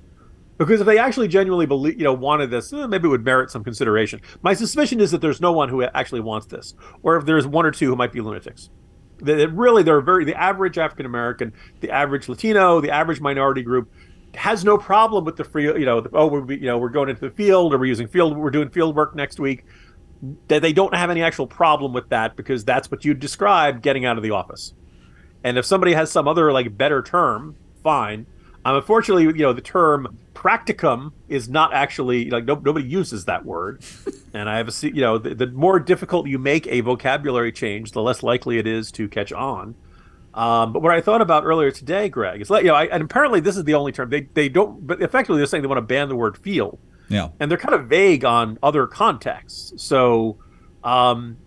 Because 0.59 0.81
if 0.81 0.85
they 0.85 0.97
actually 0.97 1.29
genuinely 1.29 1.65
believe, 1.65 1.97
you 1.97 2.03
know, 2.03 2.13
wanted 2.13 2.51
this, 2.51 2.71
eh, 2.73 2.85
maybe 2.85 3.07
it 3.07 3.11
would 3.11 3.23
merit 3.23 3.49
some 3.49 3.63
consideration. 3.63 4.19
My 4.41 4.53
suspicion 4.53 4.99
is 4.99 5.09
that 5.11 5.21
there's 5.21 5.39
no 5.39 5.53
one 5.53 5.69
who 5.69 5.81
actually 5.83 6.19
wants 6.19 6.47
this, 6.47 6.75
or 7.01 7.15
if 7.15 7.25
there's 7.25 7.47
one 7.47 7.65
or 7.65 7.71
two 7.71 7.87
who 7.87 7.95
might 7.95 8.11
be 8.11 8.19
lunatics. 8.19 8.69
That 9.21 9.47
really, 9.53 9.83
they're 9.83 10.01
very 10.01 10.25
the 10.25 10.35
average 10.35 10.77
African 10.77 11.05
American, 11.05 11.53
the 11.79 11.89
average 11.91 12.27
Latino, 12.27 12.81
the 12.81 12.91
average 12.91 13.21
minority 13.21 13.63
group 13.63 13.91
has 14.35 14.63
no 14.63 14.77
problem 14.77 15.25
with 15.25 15.37
the 15.37 15.43
free, 15.43 15.63
you 15.63 15.85
know, 15.85 16.01
the, 16.01 16.09
oh, 16.13 16.27
we're 16.27 16.51
you 16.51 16.65
know 16.65 16.77
we're 16.77 16.89
going 16.89 17.09
into 17.09 17.21
the 17.21 17.31
field 17.31 17.73
or 17.73 17.77
we're 17.77 17.85
using 17.85 18.07
field, 18.07 18.37
we're 18.37 18.51
doing 18.51 18.69
field 18.69 18.95
work 18.95 19.15
next 19.15 19.39
week. 19.39 19.65
That 20.49 20.61
they 20.61 20.73
don't 20.73 20.93
have 20.93 21.09
any 21.09 21.23
actual 21.23 21.47
problem 21.47 21.93
with 21.93 22.09
that 22.09 22.35
because 22.35 22.65
that's 22.65 22.91
what 22.91 23.05
you 23.05 23.13
describe 23.13 23.81
getting 23.81 24.03
out 24.03 24.17
of 24.17 24.23
the 24.23 24.31
office. 24.31 24.73
And 25.41 25.57
if 25.57 25.65
somebody 25.65 25.93
has 25.93 26.11
some 26.11 26.27
other 26.27 26.51
like 26.51 26.77
better 26.77 27.01
term, 27.01 27.55
fine. 27.81 28.25
Um, 28.65 28.75
unfortunately, 28.75 29.23
you 29.23 29.33
know, 29.33 29.53
the 29.53 29.61
term 29.61 30.17
practicum 30.33 31.11
is 31.27 31.49
not 31.49 31.73
actually 31.73 32.29
like 32.29 32.45
no, 32.45 32.55
nobody 32.55 32.87
uses 32.87 33.25
that 33.25 33.45
word. 33.45 33.83
and 34.33 34.49
I 34.49 34.57
have 34.57 34.69
a 34.69 34.87
you 34.87 35.01
know 35.01 35.17
the, 35.17 35.35
the 35.35 35.47
more 35.47 35.79
difficult 35.79 36.27
you 36.27 36.39
make 36.39 36.67
a 36.67 36.81
vocabulary 36.81 37.51
change, 37.51 37.91
the 37.91 38.01
less 38.01 38.23
likely 38.23 38.57
it 38.57 38.67
is 38.67 38.91
to 38.93 39.07
catch 39.07 39.31
on. 39.33 39.75
Um, 40.33 40.73
but 40.73 40.81
what 40.81 40.93
I 40.93 41.01
thought 41.01 41.21
about 41.21 41.43
earlier 41.45 41.71
today, 41.71 42.07
Greg, 42.07 42.41
is 42.41 42.49
like 42.49 42.63
you 42.63 42.69
know, 42.69 42.75
I, 42.75 42.85
and 42.85 43.03
apparently 43.03 43.39
this 43.39 43.57
is 43.57 43.63
the 43.63 43.73
only 43.73 43.91
term 43.91 44.09
they 44.09 44.21
they 44.21 44.49
don't, 44.49 44.85
but 44.85 45.01
effectively 45.01 45.37
they're 45.37 45.47
saying 45.47 45.63
they 45.63 45.67
want 45.67 45.79
to 45.79 45.81
ban 45.81 46.07
the 46.07 46.15
word 46.15 46.37
"feel." 46.37 46.79
Yeah, 47.09 47.29
and 47.39 47.49
they're 47.49 47.57
kind 47.57 47.73
of 47.73 47.87
vague 47.87 48.23
on 48.23 48.59
other 48.61 48.87
contexts. 48.87 49.73
So, 49.83 50.37
um, 50.83 51.37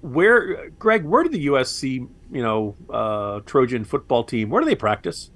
where, 0.00 0.68
Greg, 0.70 1.04
where 1.04 1.22
did 1.22 1.32
the 1.32 1.46
USC, 1.46 2.08
you 2.30 2.42
know, 2.42 2.76
uh, 2.90 3.40
Trojan 3.46 3.84
football 3.84 4.22
team, 4.24 4.50
where 4.50 4.60
do 4.60 4.68
they 4.68 4.76
practice? 4.76 5.30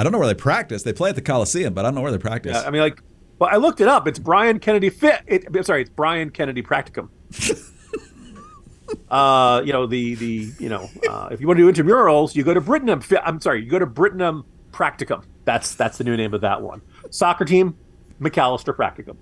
I 0.00 0.02
don't 0.02 0.12
know 0.12 0.18
where 0.18 0.26
they 0.26 0.34
practice. 0.34 0.82
They 0.82 0.94
play 0.94 1.10
at 1.10 1.14
the 1.14 1.20
Coliseum, 1.20 1.74
but 1.74 1.84
I 1.84 1.88
don't 1.88 1.94
know 1.94 2.00
where 2.00 2.10
they 2.10 2.16
practice. 2.16 2.54
Yeah, 2.54 2.62
I 2.66 2.70
mean, 2.70 2.80
like, 2.80 3.02
well, 3.38 3.50
I 3.52 3.56
looked 3.56 3.82
it 3.82 3.88
up. 3.88 4.08
It's 4.08 4.18
Brian 4.18 4.58
Kennedy 4.58 4.88
Fit. 4.88 5.20
It, 5.26 5.66
sorry, 5.66 5.82
it's 5.82 5.90
Brian 5.90 6.30
Kennedy 6.30 6.62
Practicum. 6.62 7.10
uh, 9.10 9.60
you 9.62 9.74
know 9.74 9.86
the 9.86 10.14
the 10.14 10.52
you 10.58 10.70
know 10.70 10.88
uh, 11.06 11.28
if 11.30 11.42
you 11.42 11.46
want 11.46 11.58
to 11.58 11.70
do 11.70 11.82
intramurals, 11.82 12.34
you 12.34 12.42
go 12.44 12.54
to 12.54 12.62
Brittingham. 12.62 13.20
I'm 13.22 13.42
sorry, 13.42 13.62
you 13.62 13.70
go 13.70 13.78
to 13.78 13.86
Brittingham 13.86 14.44
Practicum. 14.72 15.22
That's 15.44 15.74
that's 15.74 15.98
the 15.98 16.04
new 16.04 16.16
name 16.16 16.32
of 16.32 16.40
that 16.40 16.62
one. 16.62 16.80
Soccer 17.10 17.44
team, 17.44 17.76
McAlister 18.22 18.74
Practicum. 18.74 19.18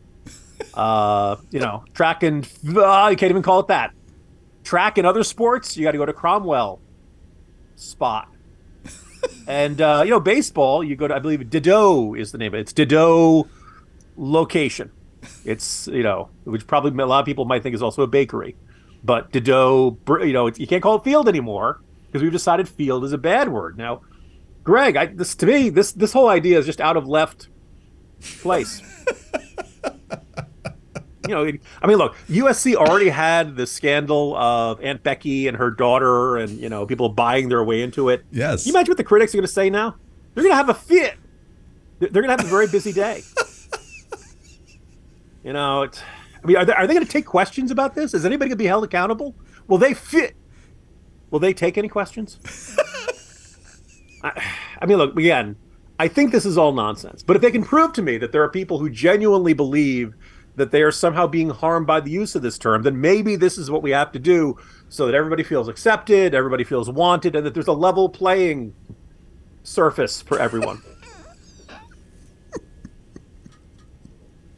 Uh, 0.75 1.35
you 1.51 1.59
know, 1.59 1.83
track 1.93 2.23
and 2.23 2.49
uh, 2.69 3.09
you 3.11 3.17
can't 3.17 3.31
even 3.31 3.43
call 3.43 3.59
it 3.59 3.67
that. 3.67 3.93
Track 4.63 4.97
and 4.97 5.09
other 5.09 5.25
sports, 5.25 5.77
you 5.77 5.83
got 5.83 5.91
to 5.93 5.99
go 5.99 6.07
to 6.07 6.13
Cromwell 6.13 6.81
spot. 7.75 8.29
And 9.47 9.81
uh, 9.81 10.03
you 10.05 10.11
know, 10.11 10.21
baseball, 10.21 10.85
you 10.85 10.95
go 10.95 11.09
to 11.09 11.15
I 11.15 11.19
believe 11.19 11.41
Dedeaux 11.41 12.19
is 12.19 12.33
the 12.33 12.39
name 12.39 12.53
of 12.53 12.59
it. 12.59 12.61
It's 12.61 12.73
Dedeaux 12.75 13.49
location. 14.17 14.91
It's 15.45 15.89
you 15.89 16.03
know, 16.03 16.29
which 16.45 16.67
probably 16.67 16.91
a 17.03 17.07
lot 17.07 17.21
of 17.21 17.27
people 17.27 17.47
might 17.47 17.63
think 17.63 17.75
is 17.75 17.83
also 17.83 18.03
a 18.03 18.07
bakery. 18.07 18.57
But 19.03 19.33
Dedeaux, 19.33 19.97
you 20.27 20.33
know, 20.33 20.49
you 20.49 20.67
can't 20.67 20.83
call 20.83 20.97
it 20.97 21.05
field 21.05 21.29
anymore 21.29 21.81
because 22.07 22.23
we've 22.23 22.33
decided 22.33 22.69
field 22.69 23.05
is 23.05 23.13
a 23.13 23.19
bad 23.19 23.49
word. 23.49 23.79
Now, 23.79 24.03
Greg, 24.65 24.97
I, 24.97 25.07
this 25.07 25.35
to 25.37 25.47
me, 25.47 25.71
this 25.71 25.93
this 25.93 26.13
whole 26.13 26.29
idea 26.29 26.59
is 26.59 26.67
just 26.67 26.81
out 26.81 26.97
of 26.97 27.07
left 27.07 27.49
place. 28.41 28.83
you 31.29 31.35
know, 31.35 31.51
I 31.83 31.87
mean, 31.87 31.99
look, 31.99 32.17
USC 32.29 32.75
already 32.75 33.09
had 33.09 33.57
the 33.57 33.67
scandal 33.67 34.37
of 34.37 34.81
Aunt 34.81 35.03
Becky 35.03 35.49
and 35.49 35.57
her 35.57 35.71
daughter, 35.71 36.37
and 36.37 36.51
you 36.51 36.69
know, 36.69 36.87
people 36.87 37.09
buying 37.09 37.49
their 37.49 37.63
way 37.63 37.83
into 37.83 38.09
it. 38.09 38.25
Yes. 38.31 38.63
Can 38.63 38.73
you 38.73 38.77
imagine 38.77 38.91
what 38.91 38.99
the 38.99 39.05
critics 39.05 39.35
are 39.35 39.39
going 39.39 39.47
to 39.47 39.53
say 39.53 39.71
now? 39.71 39.97
They're 40.35 40.45
going 40.45 40.53
to 40.53 40.57
have 40.57 40.69
a 40.69 40.75
fit. 40.75 41.17
They're 41.99 42.11
going 42.11 42.25
to 42.25 42.43
have 42.43 42.45
a 42.45 42.49
very 42.49 42.69
busy 42.69 42.93
day. 42.93 43.23
you 45.45 45.53
know, 45.53 45.83
it's 45.83 46.01
I 46.43 46.47
mean, 46.47 46.57
are 46.57 46.65
they, 46.65 46.73
are 46.73 46.87
they 46.87 46.95
going 46.95 47.05
to 47.05 47.13
take 47.13 47.27
questions 47.27 47.71
about 47.71 47.95
this? 47.95 48.15
Is 48.15 48.25
anybody 48.25 48.51
going 48.51 48.59
to 48.59 48.63
be 48.63 48.67
held 48.67 48.85
accountable? 48.85 49.35
Will 49.67 49.79
they 49.79 49.95
fit? 49.95 50.37
Will 51.31 51.41
they 51.41 51.53
take 51.53 51.77
any 51.77 51.89
questions? 51.89 52.39
I, 54.23 54.43
I 54.81 54.87
mean, 54.87 54.99
look, 54.99 55.17
again, 55.17 55.57
I 55.99 56.09
think 56.09 56.33
this 56.33 56.47
is 56.47 56.57
all 56.57 56.73
nonsense. 56.73 57.23
But 57.23 57.37
if 57.37 57.43
they 57.43 57.51
can 57.51 57.65
prove 57.65 57.93
to 57.95 58.03
me 58.03 58.19
that 58.19 58.33
there 58.33 58.43
are 58.43 58.49
people 58.49 58.79
who 58.79 58.89
genuinely 58.89 59.53
believe 59.53 60.15
that 60.59 60.71
they 60.71 60.83
are 60.83 60.93
somehow 60.93 61.27
being 61.27 61.51
harmed 61.51 61.87
by 61.87 62.01
the 62.01 62.11
use 62.11 62.35
of 62.35 62.43
this 62.43 62.59
term, 62.59 62.83
then 62.83 63.01
maybe 63.01 63.37
this 63.37 63.57
is 63.57 63.71
what 63.71 63.83
we 63.83 63.91
have 63.91 64.13
to 64.13 64.19
do 64.19 64.59
so 64.89 65.07
that 65.07 65.15
everybody 65.15 65.43
feels 65.43 65.69
accepted, 65.69 66.35
everybody 66.35 66.65
feels 66.65 66.91
wanted, 66.91 67.35
and 67.35 67.47
that 67.47 67.55
there's 67.55 67.69
a 67.69 67.73
level 67.73 68.09
playing 68.09 68.75
surface 69.63 70.21
for 70.23 70.39
everyone. 70.39 70.83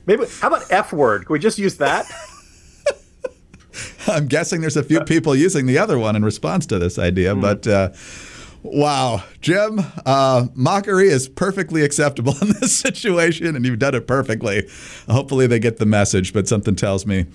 Maybe 0.07 0.25
how 0.41 0.49
about 0.49 0.71
F 0.71 0.93
word? 0.93 1.27
Can 1.27 1.33
we 1.33 1.39
just 1.39 1.59
use 1.59 1.77
that? 1.77 2.07
I'm 4.07 4.27
guessing 4.27 4.61
there's 4.61 4.77
a 4.77 4.83
few 4.83 5.01
people 5.03 5.37
using 5.37 5.67
the 5.67 5.79
other 5.79 5.99
one 5.99 6.17
in 6.17 6.25
response 6.25 6.67
to 6.67 6.79
this 6.79 6.99
idea, 6.99 7.35
mm. 7.35 7.41
but 7.41 7.67
uh, 7.67 7.91
wow, 8.63 9.23
Jim, 9.41 9.81
uh, 10.07 10.47
mockery 10.55 11.09
is 11.09 11.29
perfectly 11.29 11.83
acceptable 11.83 12.35
in 12.43 12.49
this 12.61 12.77
situation, 12.77 13.57
and 13.57 13.65
you've 13.65 13.79
done 13.79 13.95
it 13.95 14.07
perfectly. 14.07 14.69
Hopefully, 15.09 15.47
they 15.47 15.59
get 15.59 15.79
the 15.79 15.87
message, 15.87 16.33
but 16.33 16.49
something 16.49 16.77
tells 16.77 17.07
me 17.07 17.27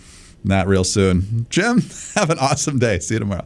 not 0.44 0.68
real 0.68 0.84
soon. 0.84 1.48
Jim, 1.50 1.82
have 2.16 2.30
an 2.30 2.40
awesome 2.40 2.80
day. 2.80 3.00
See 3.00 3.16
you 3.16 3.20
tomorrow. 3.20 3.46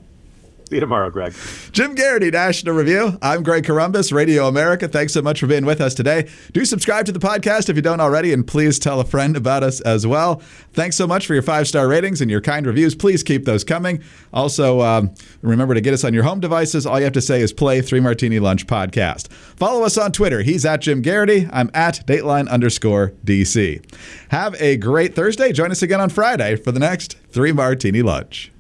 See 0.69 0.75
you 0.75 0.81
tomorrow, 0.81 1.09
Greg. 1.09 1.33
Jim 1.71 1.95
Geraghty, 1.95 2.29
National 2.29 2.75
Review. 2.75 3.17
I'm 3.23 3.41
Greg 3.41 3.63
Corombos, 3.63 4.13
Radio 4.13 4.47
America. 4.47 4.87
Thanks 4.87 5.13
so 5.13 5.21
much 5.23 5.39
for 5.39 5.47
being 5.47 5.65
with 5.65 5.81
us 5.81 5.95
today. 5.95 6.29
Do 6.53 6.63
subscribe 6.63 7.07
to 7.07 7.11
the 7.11 7.17
podcast 7.17 7.69
if 7.69 7.75
you 7.75 7.81
don't 7.81 7.99
already, 7.99 8.33
and 8.33 8.45
please 8.45 8.77
tell 8.77 8.99
a 8.99 9.03
friend 9.03 9.35
about 9.35 9.63
us 9.63 9.81
as 9.81 10.05
well. 10.05 10.43
Thanks 10.73 10.95
so 10.95 11.07
much 11.07 11.25
for 11.25 11.33
your 11.33 11.41
five 11.41 11.67
star 11.67 11.87
ratings 11.87 12.21
and 12.21 12.29
your 12.29 12.39
kind 12.39 12.67
reviews. 12.67 12.93
Please 12.93 13.23
keep 13.23 13.45
those 13.45 13.63
coming. 13.63 14.03
Also, 14.31 14.81
um, 14.81 15.11
remember 15.41 15.73
to 15.73 15.81
get 15.81 15.95
us 15.95 16.03
on 16.03 16.13
your 16.13 16.21
home 16.21 16.39
devices. 16.39 16.85
All 16.85 16.99
you 16.99 17.05
have 17.05 17.13
to 17.13 17.21
say 17.21 17.41
is 17.41 17.51
play 17.51 17.81
Three 17.81 17.99
Martini 17.99 18.37
Lunch 18.37 18.67
podcast. 18.67 19.31
Follow 19.31 19.83
us 19.83 19.97
on 19.97 20.11
Twitter. 20.11 20.43
He's 20.43 20.65
at 20.65 20.81
Jim 20.81 21.01
Geraghty. 21.01 21.49
I'm 21.51 21.71
at 21.73 22.05
Dateline 22.05 22.47
underscore 22.47 23.13
DC. 23.25 23.83
Have 24.29 24.53
a 24.61 24.77
great 24.77 25.15
Thursday. 25.15 25.51
Join 25.51 25.71
us 25.71 25.81
again 25.81 25.99
on 25.99 26.09
Friday 26.09 26.57
for 26.57 26.71
the 26.71 26.79
next 26.79 27.17
Three 27.31 27.51
Martini 27.53 28.03
Lunch. 28.03 28.51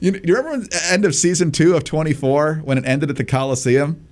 You, 0.00 0.18
you 0.24 0.34
remember 0.34 0.66
the 0.66 0.82
end 0.90 1.04
of 1.04 1.14
season 1.14 1.52
two 1.52 1.76
of 1.76 1.84
24 1.84 2.62
when 2.64 2.78
it 2.78 2.86
ended 2.86 3.10
at 3.10 3.16
the 3.16 3.24
Coliseum? 3.24 4.06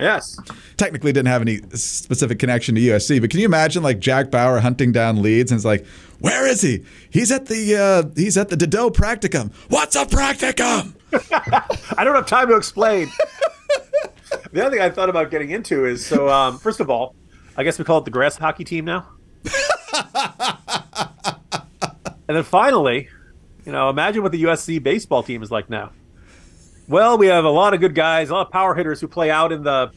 Yes. 0.00 0.38
Technically 0.76 1.12
didn't 1.12 1.28
have 1.28 1.42
any 1.42 1.58
specific 1.74 2.38
connection 2.38 2.74
to 2.74 2.80
USC, 2.80 3.20
but 3.20 3.30
can 3.30 3.38
you 3.38 3.46
imagine 3.46 3.82
like 3.82 4.00
Jack 4.00 4.30
Bauer 4.30 4.58
hunting 4.58 4.92
down 4.92 5.22
leads 5.22 5.52
and 5.52 5.58
it's 5.58 5.64
like, 5.64 5.86
where 6.18 6.46
is 6.46 6.62
he? 6.62 6.84
He's 7.10 7.30
at 7.30 7.46
the 7.46 7.76
uh, 7.76 8.10
he's 8.16 8.36
at 8.36 8.48
the 8.48 8.56
Dedeaux 8.56 8.90
practicum. 8.90 9.52
What's 9.68 9.96
a 9.96 10.06
practicum? 10.06 10.94
I 11.98 12.04
don't 12.04 12.14
have 12.14 12.26
time 12.26 12.48
to 12.48 12.56
explain. 12.56 13.10
the 14.52 14.64
other 14.64 14.70
thing 14.76 14.80
I 14.80 14.90
thought 14.90 15.10
about 15.10 15.30
getting 15.30 15.50
into 15.50 15.86
is 15.86 16.04
so 16.04 16.28
um, 16.28 16.58
first 16.58 16.80
of 16.80 16.90
all, 16.90 17.14
I 17.56 17.62
guess 17.62 17.78
we 17.78 17.84
call 17.84 17.98
it 17.98 18.04
the 18.04 18.10
grass 18.10 18.36
hockey 18.36 18.64
team 18.64 18.86
now. 18.86 19.06
and 22.28 22.36
then 22.36 22.42
finally, 22.42 23.08
you 23.64 23.72
know, 23.72 23.88
imagine 23.90 24.22
what 24.22 24.32
the 24.32 24.42
USC 24.44 24.82
baseball 24.82 25.22
team 25.22 25.42
is 25.42 25.50
like 25.50 25.70
now. 25.70 25.90
Well, 26.88 27.18
we 27.18 27.26
have 27.28 27.44
a 27.44 27.50
lot 27.50 27.74
of 27.74 27.80
good 27.80 27.94
guys, 27.94 28.30
a 28.30 28.34
lot 28.34 28.46
of 28.46 28.52
power 28.52 28.74
hitters 28.74 29.00
who 29.00 29.08
play 29.08 29.30
out 29.30 29.52
in 29.52 29.62
the 29.62 29.92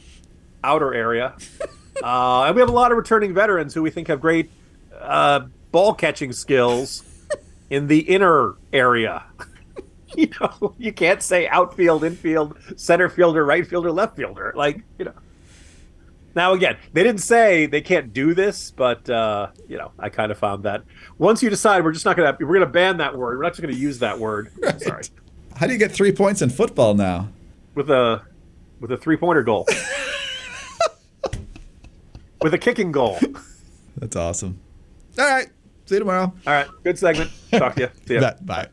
outer 0.63 0.93
area, 0.93 1.35
uh, 2.03 2.43
and 2.43 2.55
we 2.55 2.61
have 2.61 2.69
a 2.69 2.73
lot 2.73 2.91
of 2.91 2.97
returning 2.97 3.33
veterans 3.33 3.73
who 3.73 3.81
we 3.81 3.89
think 3.89 4.07
have 4.07 4.21
great 4.21 4.51
uh, 4.99 5.41
ball 5.71 5.93
catching 5.93 6.31
skills 6.31 7.03
in 7.69 7.87
the 7.87 7.99
inner 7.99 8.55
area. 8.71 9.23
you 10.15 10.29
know, 10.39 10.75
you 10.77 10.93
can't 10.93 11.21
say 11.21 11.47
outfield, 11.47 12.03
infield, 12.03 12.57
center 12.75 13.09
fielder, 13.09 13.43
right 13.45 13.65
fielder, 13.65 13.91
left 13.91 14.15
fielder. 14.15 14.53
Like, 14.55 14.83
you 14.97 15.05
know. 15.05 15.13
Now 16.35 16.53
again, 16.53 16.77
they 16.93 17.03
didn't 17.03 17.21
say 17.21 17.65
they 17.67 17.81
can't 17.81 18.13
do 18.13 18.33
this, 18.33 18.71
but 18.71 19.09
uh, 19.09 19.47
you 19.67 19.77
know, 19.77 19.91
I 19.99 20.09
kind 20.09 20.31
of 20.31 20.37
found 20.37 20.63
that 20.63 20.83
once 21.17 21.43
you 21.43 21.49
decide 21.49 21.83
we're 21.83 21.91
just 21.91 22.05
not 22.05 22.17
gonna 22.17 22.35
we're 22.39 22.53
gonna 22.53 22.65
ban 22.65 22.97
that 22.97 23.15
word, 23.17 23.37
we're 23.37 23.43
not 23.43 23.51
just 23.51 23.61
gonna 23.61 23.73
use 23.73 23.99
that 23.99 24.19
word. 24.19 24.51
Right. 24.61 24.81
Sorry. 24.81 25.03
How 25.55 25.67
do 25.67 25.73
you 25.73 25.79
get 25.79 25.91
three 25.91 26.11
points 26.11 26.41
in 26.41 26.49
football 26.49 26.95
now? 26.95 27.29
with 27.75 27.89
a 27.89 28.21
with 28.79 28.91
a 28.91 28.97
three 28.97 29.17
pointer 29.17 29.43
goal. 29.43 29.67
with 32.41 32.53
a 32.53 32.57
kicking 32.57 32.91
goal. 32.91 33.19
That's 33.97 34.15
awesome. 34.15 34.59
All 35.17 35.25
right. 35.25 35.47
See 35.85 35.95
you 35.95 35.99
tomorrow. 35.99 36.33
All 36.47 36.53
right. 36.53 36.67
Good 36.83 36.97
segment. 36.97 37.31
Talk 37.51 37.75
to 37.75 37.81
you. 37.81 37.89
See 38.07 38.15
ya. 38.15 38.31
Bye. 38.41 38.67